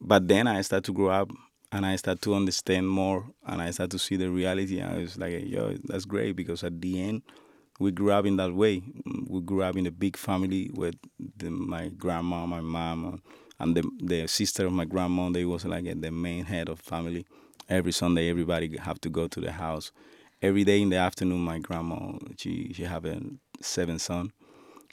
But 0.00 0.28
then 0.28 0.46
I 0.46 0.60
started 0.60 0.84
to 0.84 0.92
grow 0.92 1.08
up 1.08 1.30
and 1.72 1.84
I 1.84 1.96
start 1.96 2.22
to 2.22 2.34
understand 2.34 2.88
more 2.88 3.26
and 3.46 3.60
I 3.60 3.70
start 3.70 3.90
to 3.90 3.98
see 3.98 4.16
the 4.16 4.30
reality. 4.30 4.78
And 4.78 4.94
I 4.94 4.98
was 4.98 5.18
like, 5.18 5.44
yo, 5.46 5.76
that's 5.84 6.04
great 6.04 6.36
because 6.36 6.62
at 6.64 6.80
the 6.80 7.00
end, 7.02 7.22
we 7.78 7.90
grew 7.90 8.12
up 8.12 8.24
in 8.24 8.36
that 8.36 8.54
way. 8.54 8.82
We 9.26 9.40
grew 9.40 9.62
up 9.62 9.76
in 9.76 9.86
a 9.86 9.90
big 9.90 10.16
family 10.16 10.70
with 10.72 10.94
the, 11.36 11.50
my 11.50 11.88
grandma, 11.88 12.46
my 12.46 12.60
mom, 12.60 13.22
and 13.58 13.76
the, 13.76 13.88
the 14.00 14.26
sister 14.26 14.66
of 14.66 14.72
my 14.72 14.84
grandma. 14.84 15.30
They 15.30 15.44
was 15.44 15.64
like 15.64 15.86
uh, 15.86 15.94
the 15.96 16.10
main 16.10 16.44
head 16.44 16.68
of 16.68 16.80
family. 16.80 17.26
Every 17.68 17.92
Sunday, 17.92 18.30
everybody 18.30 18.76
have 18.78 19.00
to 19.02 19.10
go 19.10 19.28
to 19.28 19.40
the 19.40 19.52
house. 19.52 19.92
Every 20.40 20.64
day 20.64 20.80
in 20.80 20.90
the 20.90 20.96
afternoon, 20.96 21.40
my 21.40 21.58
grandma, 21.58 22.12
she, 22.38 22.72
she 22.72 22.84
have 22.84 23.04
a 23.04 23.20
seven 23.60 23.98
son. 23.98 24.32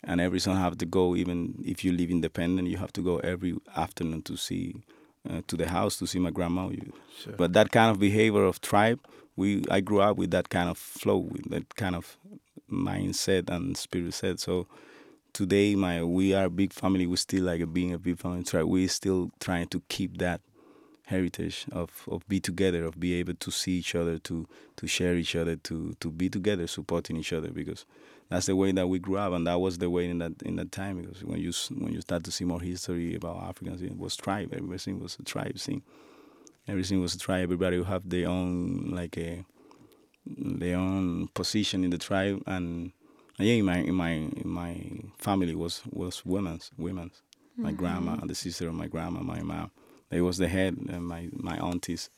And 0.03 0.19
every 0.19 0.39
son 0.39 0.57
have 0.57 0.77
to 0.79 0.85
go, 0.85 1.15
even 1.15 1.61
if 1.63 1.85
you 1.85 1.93
live 1.93 2.09
independent, 2.09 2.67
you 2.67 2.77
have 2.77 2.91
to 2.93 3.01
go 3.01 3.19
every 3.19 3.55
afternoon 3.77 4.23
to 4.23 4.35
see 4.35 4.75
uh, 5.29 5.41
to 5.47 5.57
the 5.57 5.67
house 5.67 5.97
to 5.97 6.07
see 6.07 6.19
my 6.19 6.31
grandma. 6.31 6.69
Sure. 7.17 7.33
But 7.37 7.53
that 7.53 7.71
kind 7.71 7.91
of 7.91 7.99
behavior 7.99 8.43
of 8.43 8.61
tribe, 8.61 8.99
we 9.35 9.63
I 9.69 9.81
grew 9.81 10.01
up 10.01 10.17
with 10.17 10.31
that 10.31 10.49
kind 10.49 10.69
of 10.69 10.77
flow, 10.77 11.17
with 11.17 11.49
that 11.49 11.75
kind 11.75 11.95
of 11.95 12.17
mindset 12.71 13.49
and 13.49 13.77
spirit 13.77 14.13
set. 14.13 14.39
So 14.39 14.67
today, 15.31 15.75
my 15.75 16.03
we 16.03 16.33
are 16.33 16.45
a 16.45 16.49
big 16.49 16.73
family. 16.73 17.07
We 17.07 17.17
still 17.17 17.43
like 17.43 17.73
being 17.73 17.93
a 17.93 17.99
big 17.99 18.17
family. 18.19 18.43
Try 18.43 18.63
we 18.63 18.87
still 18.87 19.31
trying 19.39 19.67
to 19.67 19.81
keep 19.89 20.17
that 20.17 20.41
heritage 21.07 21.65
of, 21.71 22.07
of 22.09 22.27
be 22.27 22.39
together, 22.39 22.85
of 22.85 22.99
be 22.99 23.13
able 23.15 23.33
to 23.33 23.51
see 23.51 23.73
each 23.73 23.95
other, 23.95 24.17
to 24.19 24.47
to 24.77 24.87
share 24.87 25.15
each 25.15 25.35
other, 25.35 25.55
to 25.57 25.95
to 25.99 26.11
be 26.11 26.29
together, 26.29 26.67
supporting 26.67 27.17
each 27.17 27.33
other 27.33 27.49
because 27.49 27.85
that's 28.33 28.47
the 28.47 28.55
way 28.55 28.71
that 28.71 28.87
we 28.87 28.97
grew 28.97 29.17
up, 29.17 29.31
and 29.33 29.45
that 29.45 29.61
was 29.61 29.77
the 29.77 29.91
way 29.91 30.09
in 30.09 30.17
that 30.17 30.41
in 30.41 30.55
that 30.55 30.71
time. 30.71 30.99
Because 30.99 31.23
when 31.23 31.39
you 31.39 31.51
when 31.77 31.93
you 31.93 32.01
start 32.01 32.23
to 32.23 32.31
see 32.31 32.43
more 32.45 32.59
history 32.59 33.13
about 33.13 33.43
Africans, 33.43 33.83
it 33.83 33.95
was 33.95 34.15
tribe. 34.15 34.51
Everything 34.57 34.99
was 34.99 35.17
a 35.19 35.23
tribe 35.23 35.55
thing. 35.59 35.83
Everything 36.67 36.99
was 36.99 37.13
a 37.13 37.19
tribe. 37.19 37.43
Everybody 37.43 37.77
would 37.77 37.85
have 37.85 38.09
their 38.09 38.27
own 38.27 38.89
like 38.89 39.19
a 39.19 39.45
their 40.25 40.77
own 40.77 41.27
position 41.35 41.83
in 41.83 41.91
the 41.91 41.99
tribe, 41.99 42.41
and 42.47 42.91
yeah, 43.37 43.53
in 43.53 43.65
my 43.65 43.77
in 43.77 43.93
my 43.93 44.09
in 44.09 44.41
my 44.45 44.81
family 45.19 45.53
was 45.53 45.83
was 45.91 46.25
women's 46.25 46.71
women's. 46.75 47.21
My 47.55 47.69
mm-hmm. 47.69 47.77
grandma, 47.77 48.15
the 48.25 48.33
sister 48.33 48.67
of 48.67 48.73
my 48.73 48.87
grandma, 48.87 49.21
my 49.21 49.43
mom. 49.43 49.69
They 50.09 50.21
was 50.21 50.39
the 50.39 50.47
head, 50.47 50.75
and 50.89 51.05
my 51.05 51.29
my 51.33 51.57
aunties. 51.57 52.09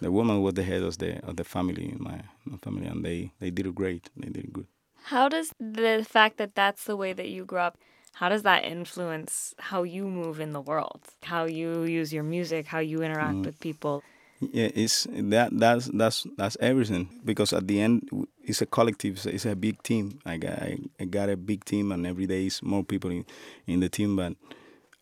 The 0.00 0.10
woman 0.10 0.42
was 0.42 0.54
the 0.54 0.64
head 0.64 0.82
of 0.82 0.98
the 0.98 1.24
of 1.24 1.36
the 1.36 1.44
family, 1.44 1.92
in 1.92 2.02
my, 2.02 2.22
my 2.44 2.56
family, 2.56 2.88
and 2.88 3.04
they 3.04 3.30
they 3.38 3.50
did 3.50 3.72
great. 3.76 4.10
They 4.16 4.30
did 4.30 4.52
good. 4.52 4.66
How 5.08 5.30
does 5.30 5.54
the 5.58 6.04
fact 6.06 6.36
that 6.36 6.54
that's 6.54 6.84
the 6.84 6.94
way 6.94 7.14
that 7.14 7.30
you 7.30 7.46
grew 7.46 7.60
up, 7.60 7.78
how 8.12 8.28
does 8.28 8.42
that 8.42 8.64
influence 8.64 9.54
how 9.58 9.82
you 9.82 10.06
move 10.06 10.38
in 10.38 10.52
the 10.52 10.60
world? 10.60 11.00
How 11.22 11.46
you 11.46 11.84
use 11.84 12.12
your 12.12 12.24
music, 12.24 12.66
how 12.66 12.80
you 12.80 13.00
interact 13.02 13.36
mm. 13.36 13.46
with 13.46 13.58
people? 13.58 14.02
Yeah, 14.40 14.68
it's 14.74 15.06
that 15.10 15.48
that's 15.58 15.86
that's 15.86 16.26
that's 16.36 16.58
everything 16.60 17.08
because 17.24 17.54
at 17.54 17.66
the 17.66 17.80
end 17.80 18.08
it's 18.44 18.60
a 18.60 18.66
collective. 18.66 19.14
It's 19.16 19.26
a, 19.26 19.34
it's 19.34 19.46
a 19.46 19.56
big 19.56 19.82
team. 19.82 20.20
I 20.26 20.36
got 20.36 20.62
I, 20.62 20.76
I 21.00 21.06
got 21.06 21.30
a 21.30 21.38
big 21.38 21.64
team, 21.64 21.90
and 21.90 22.06
every 22.06 22.26
day 22.26 22.44
is 22.44 22.62
more 22.62 22.84
people 22.84 23.10
in, 23.10 23.24
in 23.66 23.80
the 23.80 23.88
team. 23.88 24.14
But 24.14 24.34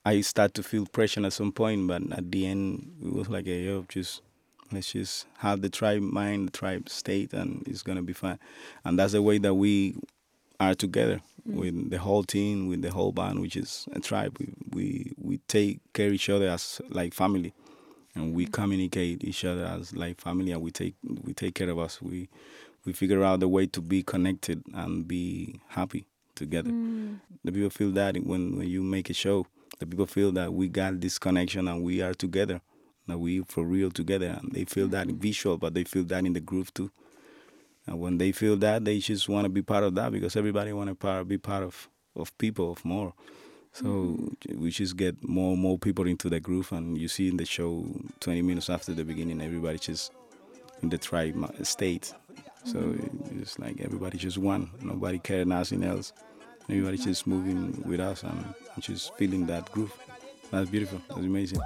I 0.05 0.21
start 0.21 0.55
to 0.55 0.63
feel 0.63 0.87
pressure 0.87 1.27
at 1.27 1.33
some 1.33 1.51
point. 1.51 1.89
But 1.89 2.03
at 2.13 2.31
the 2.31 2.47
end, 2.47 2.93
it 3.03 3.13
was 3.13 3.29
like, 3.29 3.49
a, 3.49 3.59
yo, 3.59 3.85
just 3.89 4.23
let's 4.73 4.93
just 4.93 5.27
have 5.39 5.61
the 5.63 5.69
tribe 5.69 6.03
mind, 6.03 6.49
the 6.49 6.53
tribe 6.53 6.89
state, 6.89 7.33
and 7.33 7.67
it's 7.67 7.83
gonna 7.83 8.03
be 8.03 8.13
fine. 8.13 8.39
And 8.85 8.99
that's 8.99 9.13
the 9.13 9.23
way 9.23 9.39
that 9.39 9.55
we 9.55 9.97
are 10.61 10.75
together 10.75 11.21
mm. 11.49 11.55
with 11.55 11.91
the 11.91 11.99
whole 11.99 12.25
team, 12.25 12.69
with 12.69 12.83
the 12.83 12.91
whole 12.91 13.13
band, 13.13 13.41
which 13.41 13.57
is 13.57 13.87
a 13.93 14.01
tribe. 14.01 14.37
We 14.39 14.53
we 14.73 15.13
we 15.19 15.39
take 15.49 15.81
care 15.93 16.09
of 16.09 16.15
each 16.15 16.29
other 16.29 16.49
as 16.49 16.81
like 16.91 17.15
family. 17.15 17.53
And 18.15 18.35
we 18.35 18.47
mm. 18.47 18.53
communicate 18.53 19.23
each 19.25 19.45
other 19.45 19.65
as 19.65 19.95
like 19.95 20.21
family 20.21 20.53
and 20.53 20.63
we 20.63 20.71
take 20.71 20.95
we 21.25 21.35
take 21.35 21.55
care 21.55 21.71
of 21.71 21.79
us. 21.79 22.01
We 22.01 22.29
we 22.85 22.93
figure 22.93 23.23
out 23.23 23.41
the 23.41 23.49
way 23.49 23.67
to 23.67 23.81
be 23.81 24.03
connected 24.03 24.63
and 24.75 25.07
be 25.07 25.61
happy 25.69 26.07
together. 26.35 26.71
Mm. 26.71 27.21
The 27.45 27.53
people 27.53 27.71
feel 27.71 27.91
that 27.93 28.17
when 28.17 28.57
when 28.57 28.69
you 28.69 28.83
make 28.83 29.11
a 29.11 29.15
show 29.15 29.47
the 29.79 29.87
people 29.87 30.07
feel 30.07 30.33
that 30.33 30.53
we 30.53 30.69
got 30.69 31.01
this 31.01 31.19
connection 31.19 31.69
and 31.69 31.83
we 31.83 32.01
are 32.03 32.15
together 32.15 32.61
that 33.07 33.19
we 33.19 33.43
for 33.43 33.65
real 33.65 33.91
together 33.91 34.39
and 34.41 34.53
they 34.53 34.65
feel 34.65 34.89
that 34.89 35.09
in 35.09 35.19
visual 35.19 35.57
but 35.57 35.75
they 35.75 35.85
feel 35.85 36.05
that 36.05 36.25
in 36.25 36.33
the 36.33 36.41
groove 36.41 36.73
too 36.75 36.91
and 37.87 38.01
when 38.01 38.19
they 38.19 38.33
feel 38.33 38.57
that 38.57 38.85
they 38.85 38.99
just 38.99 39.29
want 39.29 39.45
to 39.45 39.49
be 39.49 39.63
part 39.63 39.85
of 39.85 39.95
that 39.95 40.13
because 40.13 40.37
everybody 40.37 40.73
want 40.73 40.89
to 40.89 41.25
be 41.25 41.39
part 41.39 41.63
of 41.63 41.89
of 42.15 42.37
people 42.39 42.73
of 42.73 42.85
more 42.85 43.13
so 43.77 43.85
mm-hmm. 43.85 44.59
we 44.59 44.71
just 44.71 44.97
get 44.97 45.23
more 45.23 45.53
and 45.53 45.61
more 45.61 45.79
people 45.79 46.07
into 46.07 46.31
the 46.31 46.41
groove, 46.41 46.73
and 46.73 46.97
you 46.97 47.09
see 47.09 47.29
in 47.29 47.37
the 47.37 47.45
show, 47.45 47.85
20 48.21 48.41
minutes 48.41 48.71
after 48.71 48.95
the 48.95 49.05
beginning, 49.05 49.43
everybody 49.43 49.79
just 49.79 50.13
in 50.83 50.89
the 50.89 50.97
tribe 50.97 51.37
state. 51.63 52.15
So 52.65 52.79
mm-hmm. 52.79 53.43
it's 53.43 53.59
like 53.59 53.83
everybody 53.83 54.17
just 54.17 54.39
one. 54.39 54.71
Nobody 54.81 55.19
care 55.19 55.45
nothing 55.45 55.85
else. 55.85 56.15
Everybody 56.71 56.97
just 56.97 57.27
moving 57.27 57.83
with 57.85 58.01
us 58.01 58.23
and 58.23 58.47
just 58.81 59.15
feeling 59.17 59.45
that 59.45 59.71
groove. 59.73 59.93
That's 60.51 60.71
beautiful. 60.71 61.03
That's 61.11 61.21
amazing. 61.21 61.61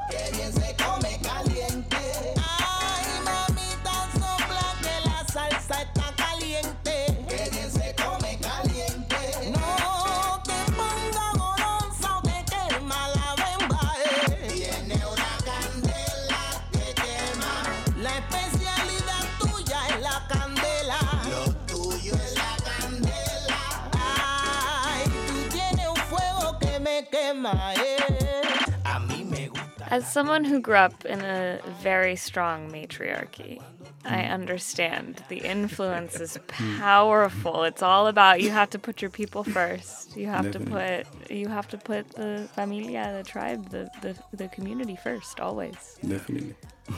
As 29.91 30.11
someone 30.11 30.45
who 30.45 30.61
grew 30.61 30.77
up 30.77 31.05
in 31.05 31.21
a 31.21 31.59
very 31.81 32.15
strong 32.15 32.71
matriarchy, 32.71 33.61
I 34.05 34.23
hmm. 34.23 34.33
understand 34.33 35.25
the 35.29 35.39
influence 35.39 36.21
is 36.21 36.39
hmm. 36.53 36.79
powerful. 36.79 37.65
It's 37.65 37.83
all 37.83 38.07
about 38.07 38.41
you 38.41 38.51
have 38.51 38.71
to 38.71 38.79
put 38.79 39.03
your 39.03 39.11
people 39.11 39.43
first. 39.43 40.17
You 40.17 40.29
have 40.29 40.53
to 40.53 40.61
put 40.61 41.07
you 41.29 41.49
have 41.49 41.67
to 41.69 41.77
put 41.77 42.09
the 42.11 42.49
familia, 42.55 43.13
the 43.17 43.29
tribe, 43.29 43.71
the, 43.71 43.91
the, 44.01 44.17
the 44.33 44.49
community 44.49 44.97
first 44.97 45.41
always. 45.41 45.99
Definitely. 46.07 46.55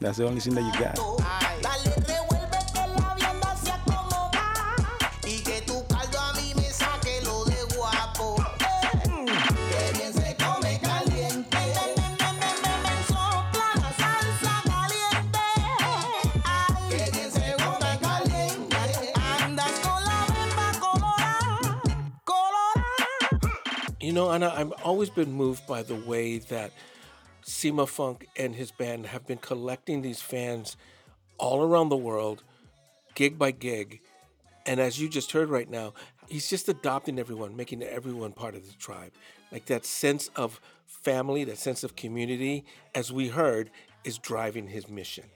That's 0.00 0.18
the 0.18 0.26
only 0.28 0.40
thing 0.40 0.54
that 0.54 0.62
you 0.62 0.72
got. 0.80 2.17
Know, 24.18 24.32
Anna, 24.32 24.52
I've 24.52 24.72
always 24.82 25.10
been 25.10 25.30
moved 25.30 25.64
by 25.68 25.84
the 25.84 25.94
way 25.94 26.38
that 26.38 26.72
Cimafunk 27.44 28.24
and 28.36 28.52
his 28.52 28.72
band 28.72 29.06
have 29.06 29.24
been 29.28 29.38
collecting 29.38 30.02
these 30.02 30.20
fans 30.20 30.76
all 31.38 31.62
around 31.62 31.88
the 31.88 31.96
world, 31.96 32.42
gig 33.14 33.38
by 33.38 33.52
gig. 33.52 34.00
And 34.66 34.80
as 34.80 35.00
you 35.00 35.08
just 35.08 35.30
heard 35.30 35.50
right 35.50 35.70
now, 35.70 35.94
he's 36.26 36.50
just 36.50 36.68
adopting 36.68 37.20
everyone, 37.20 37.54
making 37.54 37.80
everyone 37.84 38.32
part 38.32 38.56
of 38.56 38.66
the 38.66 38.72
tribe. 38.72 39.12
Like 39.52 39.66
that 39.66 39.86
sense 39.86 40.30
of 40.34 40.60
family, 40.84 41.44
that 41.44 41.58
sense 41.58 41.84
of 41.84 41.94
community, 41.94 42.64
as 42.96 43.12
we 43.12 43.28
heard, 43.28 43.70
is 44.02 44.18
driving 44.18 44.66
his 44.66 44.88
mission. 44.88 45.26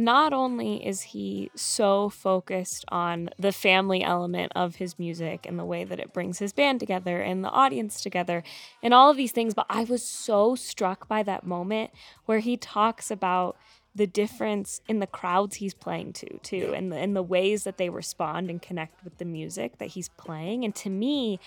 Not 0.00 0.32
only 0.32 0.84
is 0.84 1.02
he 1.02 1.50
so 1.54 2.08
focused 2.08 2.84
on 2.88 3.28
the 3.38 3.52
family 3.52 4.02
element 4.02 4.50
of 4.56 4.76
his 4.76 4.98
music 4.98 5.44
and 5.46 5.58
the 5.58 5.64
way 5.64 5.84
that 5.84 6.00
it 6.00 6.12
brings 6.12 6.38
his 6.38 6.54
band 6.54 6.80
together 6.80 7.20
and 7.20 7.44
the 7.44 7.50
audience 7.50 8.00
together 8.00 8.42
and 8.82 8.94
all 8.94 9.10
of 9.10 9.16
these 9.18 9.32
things, 9.32 9.52
but 9.52 9.66
I 9.68 9.84
was 9.84 10.02
so 10.02 10.54
struck 10.54 11.06
by 11.06 11.22
that 11.24 11.46
moment 11.46 11.90
where 12.24 12.38
he 12.38 12.56
talks 12.56 13.10
about 13.10 13.56
the 13.94 14.06
difference 14.06 14.80
in 14.88 15.00
the 15.00 15.06
crowds 15.06 15.56
he's 15.56 15.74
playing 15.74 16.12
to 16.12 16.38
too 16.38 16.72
and 16.74 16.92
the, 16.92 16.96
and 16.96 17.16
the 17.16 17.22
ways 17.22 17.64
that 17.64 17.76
they 17.76 17.88
respond 17.88 18.48
and 18.48 18.62
connect 18.62 19.02
with 19.04 19.18
the 19.18 19.24
music 19.24 19.78
that 19.78 19.88
he's 19.88 20.08
playing 20.10 20.64
and 20.64 20.74
to 20.74 20.88
me 20.88 21.38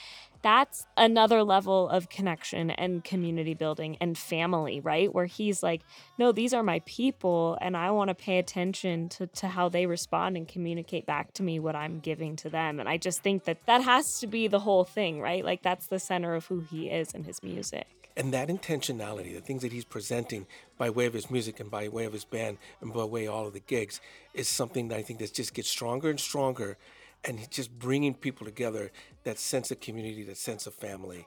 that's 0.43 0.85
another 0.97 1.41
level 1.41 1.87
of 1.87 2.09
connection 2.09 2.69
and 2.69 3.03
community 3.03 3.53
building 3.53 3.97
and 4.01 4.17
family, 4.17 4.81
right? 4.81 5.11
Where 5.11 5.25
he's 5.25 5.63
like, 5.63 5.81
no, 6.17 6.33
these 6.33 6.53
are 6.53 6.61
my 6.61 6.81
people, 6.85 7.57
and 7.61 7.77
I 7.77 7.91
want 7.91 8.09
to 8.09 8.13
pay 8.13 8.37
attention 8.39 9.07
to, 9.09 9.27
to 9.27 9.47
how 9.47 9.69
they 9.69 9.85
respond 9.85 10.35
and 10.35 10.45
communicate 10.45 11.05
back 11.05 11.33
to 11.35 11.43
me 11.43 11.59
what 11.59 11.77
I'm 11.77 11.99
giving 11.99 12.35
to 12.37 12.49
them. 12.49 12.81
And 12.81 12.89
I 12.89 12.97
just 12.97 13.23
think 13.23 13.45
that 13.45 13.65
that 13.65 13.83
has 13.83 14.19
to 14.19 14.27
be 14.27 14.47
the 14.49 14.59
whole 14.59 14.83
thing, 14.83 15.21
right? 15.21 15.45
Like, 15.45 15.63
that's 15.63 15.87
the 15.87 15.99
center 15.99 16.35
of 16.35 16.45
who 16.47 16.59
he 16.59 16.89
is 16.89 17.13
and 17.13 17.25
his 17.25 17.41
music. 17.41 18.02
And 18.15 18.33
that 18.33 18.47
intentionality, 18.49 19.33
the 19.33 19.41
things 19.41 19.63
that 19.63 19.71
he's 19.71 19.85
presenting 19.85 20.45
by 20.77 20.89
way 20.89 21.05
of 21.05 21.13
his 21.13 21.31
music 21.31 21.59
and 21.59 21.71
by 21.71 21.87
way 21.87 22.05
of 22.05 22.13
his 22.13 22.25
band 22.25 22.59
and 22.81 22.93
by 22.93 23.03
way 23.05 23.25
of 23.25 23.33
all 23.33 23.47
of 23.47 23.53
the 23.53 23.59
gigs, 23.59 24.01
is 24.33 24.47
something 24.47 24.89
that 24.89 24.97
I 24.97 25.01
think 25.01 25.19
that 25.19 25.33
just 25.33 25.53
gets 25.53 25.69
stronger 25.69 26.09
and 26.09 26.19
stronger. 26.19 26.77
And 27.23 27.39
he's 27.39 27.47
just 27.47 27.77
bringing 27.79 28.13
people 28.13 28.45
together, 28.45 28.91
that 29.23 29.39
sense 29.39 29.71
of 29.71 29.79
community, 29.79 30.23
that 30.23 30.37
sense 30.37 30.67
of 30.67 30.73
family. 30.73 31.25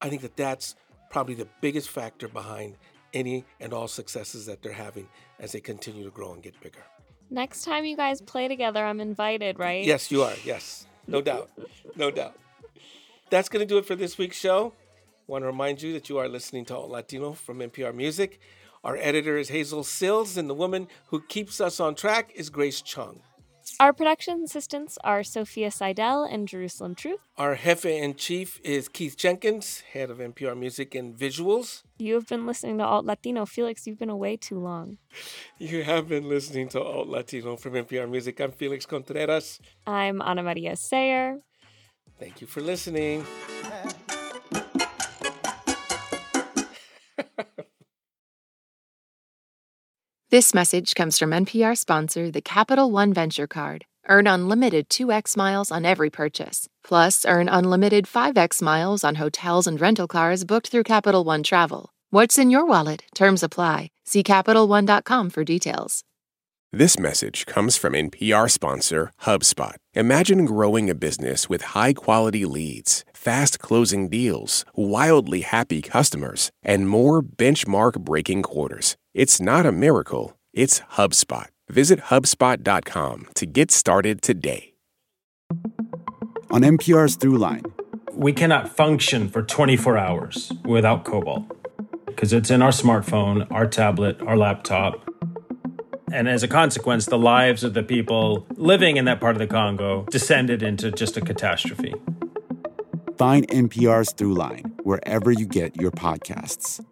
I 0.00 0.08
think 0.08 0.22
that 0.22 0.36
that's 0.36 0.74
probably 1.10 1.34
the 1.34 1.48
biggest 1.60 1.88
factor 1.88 2.26
behind 2.26 2.76
any 3.12 3.44
and 3.60 3.72
all 3.72 3.86
successes 3.86 4.46
that 4.46 4.62
they're 4.62 4.72
having 4.72 5.08
as 5.38 5.52
they 5.52 5.60
continue 5.60 6.02
to 6.04 6.10
grow 6.10 6.32
and 6.32 6.42
get 6.42 6.58
bigger. 6.60 6.82
Next 7.30 7.62
time 7.62 7.84
you 7.84 7.96
guys 7.96 8.20
play 8.20 8.48
together, 8.48 8.84
I'm 8.84 9.00
invited, 9.00 9.58
right? 9.58 9.84
Yes, 9.84 10.10
you 10.10 10.22
are. 10.22 10.34
Yes, 10.44 10.86
no 11.06 11.20
doubt. 11.22 11.50
No 11.94 12.10
doubt. 12.10 12.36
That's 13.30 13.48
going 13.48 13.66
to 13.66 13.72
do 13.72 13.78
it 13.78 13.86
for 13.86 13.94
this 13.94 14.18
week's 14.18 14.36
show. 14.36 14.72
Want 15.26 15.42
to 15.42 15.46
remind 15.46 15.80
you 15.80 15.94
that 15.94 16.10
you 16.10 16.18
are 16.18 16.28
listening 16.28 16.66
to 16.66 16.76
Alt 16.76 16.90
Latino 16.90 17.32
from 17.32 17.60
NPR 17.60 17.94
Music. 17.94 18.40
Our 18.82 18.96
editor 18.98 19.38
is 19.38 19.48
Hazel 19.48 19.82
Cills, 19.82 20.36
and 20.36 20.50
the 20.50 20.54
woman 20.54 20.86
who 21.06 21.22
keeps 21.22 21.62
us 21.62 21.80
on 21.80 21.94
track 21.94 22.30
is 22.34 22.50
Grace 22.50 22.82
Chung. 22.82 23.20
Our 23.80 23.94
production 23.94 24.42
assistants 24.44 24.98
are 25.02 25.24
Sophia 25.24 25.70
Seidel 25.70 26.24
and 26.24 26.46
Jerusalem 26.46 26.94
Truth. 26.94 27.20
Our 27.38 27.56
jefe 27.56 27.86
in 27.86 28.16
chief 28.16 28.60
is 28.62 28.90
Keith 28.90 29.16
Jenkins, 29.16 29.82
head 29.94 30.10
of 30.10 30.18
NPR 30.18 30.58
Music 30.58 30.94
and 30.94 31.16
Visuals. 31.16 31.84
You 31.96 32.14
have 32.16 32.26
been 32.26 32.44
listening 32.44 32.76
to 32.76 32.84
Alt 32.84 33.06
Latino. 33.06 33.46
Felix, 33.46 33.86
you've 33.86 33.98
been 33.98 34.10
away 34.10 34.36
too 34.36 34.58
long. 34.58 34.98
You 35.58 35.84
have 35.84 36.06
been 36.06 36.28
listening 36.28 36.68
to 36.70 36.82
Alt 36.82 37.08
Latino 37.08 37.56
from 37.56 37.72
NPR 37.72 38.10
Music. 38.10 38.38
I'm 38.42 38.52
Felix 38.52 38.84
Contreras. 38.84 39.58
I'm 39.86 40.20
Anamaria 40.20 40.76
Sayre. 40.76 41.40
Thank 42.20 42.42
you 42.42 42.46
for 42.46 42.60
listening. 42.60 43.24
This 50.34 50.52
message 50.52 50.96
comes 50.96 51.16
from 51.16 51.30
NPR 51.30 51.78
sponsor, 51.78 52.28
the 52.28 52.40
Capital 52.40 52.90
One 52.90 53.12
Venture 53.12 53.46
Card. 53.46 53.84
Earn 54.08 54.26
unlimited 54.26 54.88
2x 54.88 55.36
miles 55.36 55.70
on 55.70 55.84
every 55.84 56.10
purchase. 56.10 56.68
Plus, 56.82 57.24
earn 57.24 57.48
unlimited 57.48 58.06
5x 58.06 58.60
miles 58.60 59.04
on 59.04 59.14
hotels 59.14 59.68
and 59.68 59.80
rental 59.80 60.08
cars 60.08 60.42
booked 60.42 60.70
through 60.70 60.82
Capital 60.82 61.22
One 61.22 61.44
Travel. 61.44 61.90
What's 62.10 62.36
in 62.36 62.50
your 62.50 62.66
wallet? 62.66 63.04
Terms 63.14 63.44
apply. 63.44 63.90
See 64.06 64.24
CapitalOne.com 64.24 65.30
for 65.30 65.44
details. 65.44 66.02
This 66.72 66.98
message 66.98 67.46
comes 67.46 67.76
from 67.76 67.92
NPR 67.92 68.50
sponsor 68.50 69.12
HubSpot. 69.22 69.76
Imagine 69.94 70.46
growing 70.46 70.90
a 70.90 70.96
business 70.96 71.48
with 71.48 71.76
high 71.76 71.92
quality 71.92 72.44
leads, 72.44 73.04
fast 73.14 73.60
closing 73.60 74.08
deals, 74.08 74.64
wildly 74.74 75.42
happy 75.42 75.80
customers, 75.80 76.50
and 76.64 76.88
more 76.88 77.22
benchmark 77.22 78.00
breaking 78.00 78.42
quarters. 78.42 78.96
It's 79.14 79.40
not 79.40 79.64
a 79.64 79.70
miracle, 79.70 80.36
it's 80.52 80.80
HubSpot. 80.98 81.46
Visit 81.68 82.00
HubSpot.com 82.10 83.28
to 83.36 83.46
get 83.46 83.70
started 83.70 84.20
today. 84.22 84.74
On 86.50 86.62
NPR's 86.62 87.16
Throughline, 87.16 87.64
we 88.12 88.32
cannot 88.32 88.68
function 88.74 89.28
for 89.28 89.40
24 89.40 89.96
hours 89.96 90.52
without 90.64 91.04
cobalt 91.04 91.44
because 92.06 92.32
it's 92.32 92.50
in 92.50 92.60
our 92.60 92.72
smartphone, 92.72 93.46
our 93.52 93.68
tablet, 93.68 94.20
our 94.22 94.36
laptop. 94.36 95.08
And 96.10 96.28
as 96.28 96.42
a 96.42 96.48
consequence, 96.48 97.06
the 97.06 97.16
lives 97.16 97.62
of 97.62 97.74
the 97.74 97.84
people 97.84 98.48
living 98.56 98.96
in 98.96 99.04
that 99.04 99.20
part 99.20 99.36
of 99.36 99.38
the 99.38 99.46
Congo 99.46 100.06
descended 100.10 100.60
into 100.60 100.90
just 100.90 101.16
a 101.16 101.20
catastrophe. 101.20 101.94
Find 103.16 103.46
NPR's 103.46 104.12
Throughline 104.12 104.72
wherever 104.82 105.30
you 105.30 105.46
get 105.46 105.80
your 105.80 105.92
podcasts. 105.92 106.84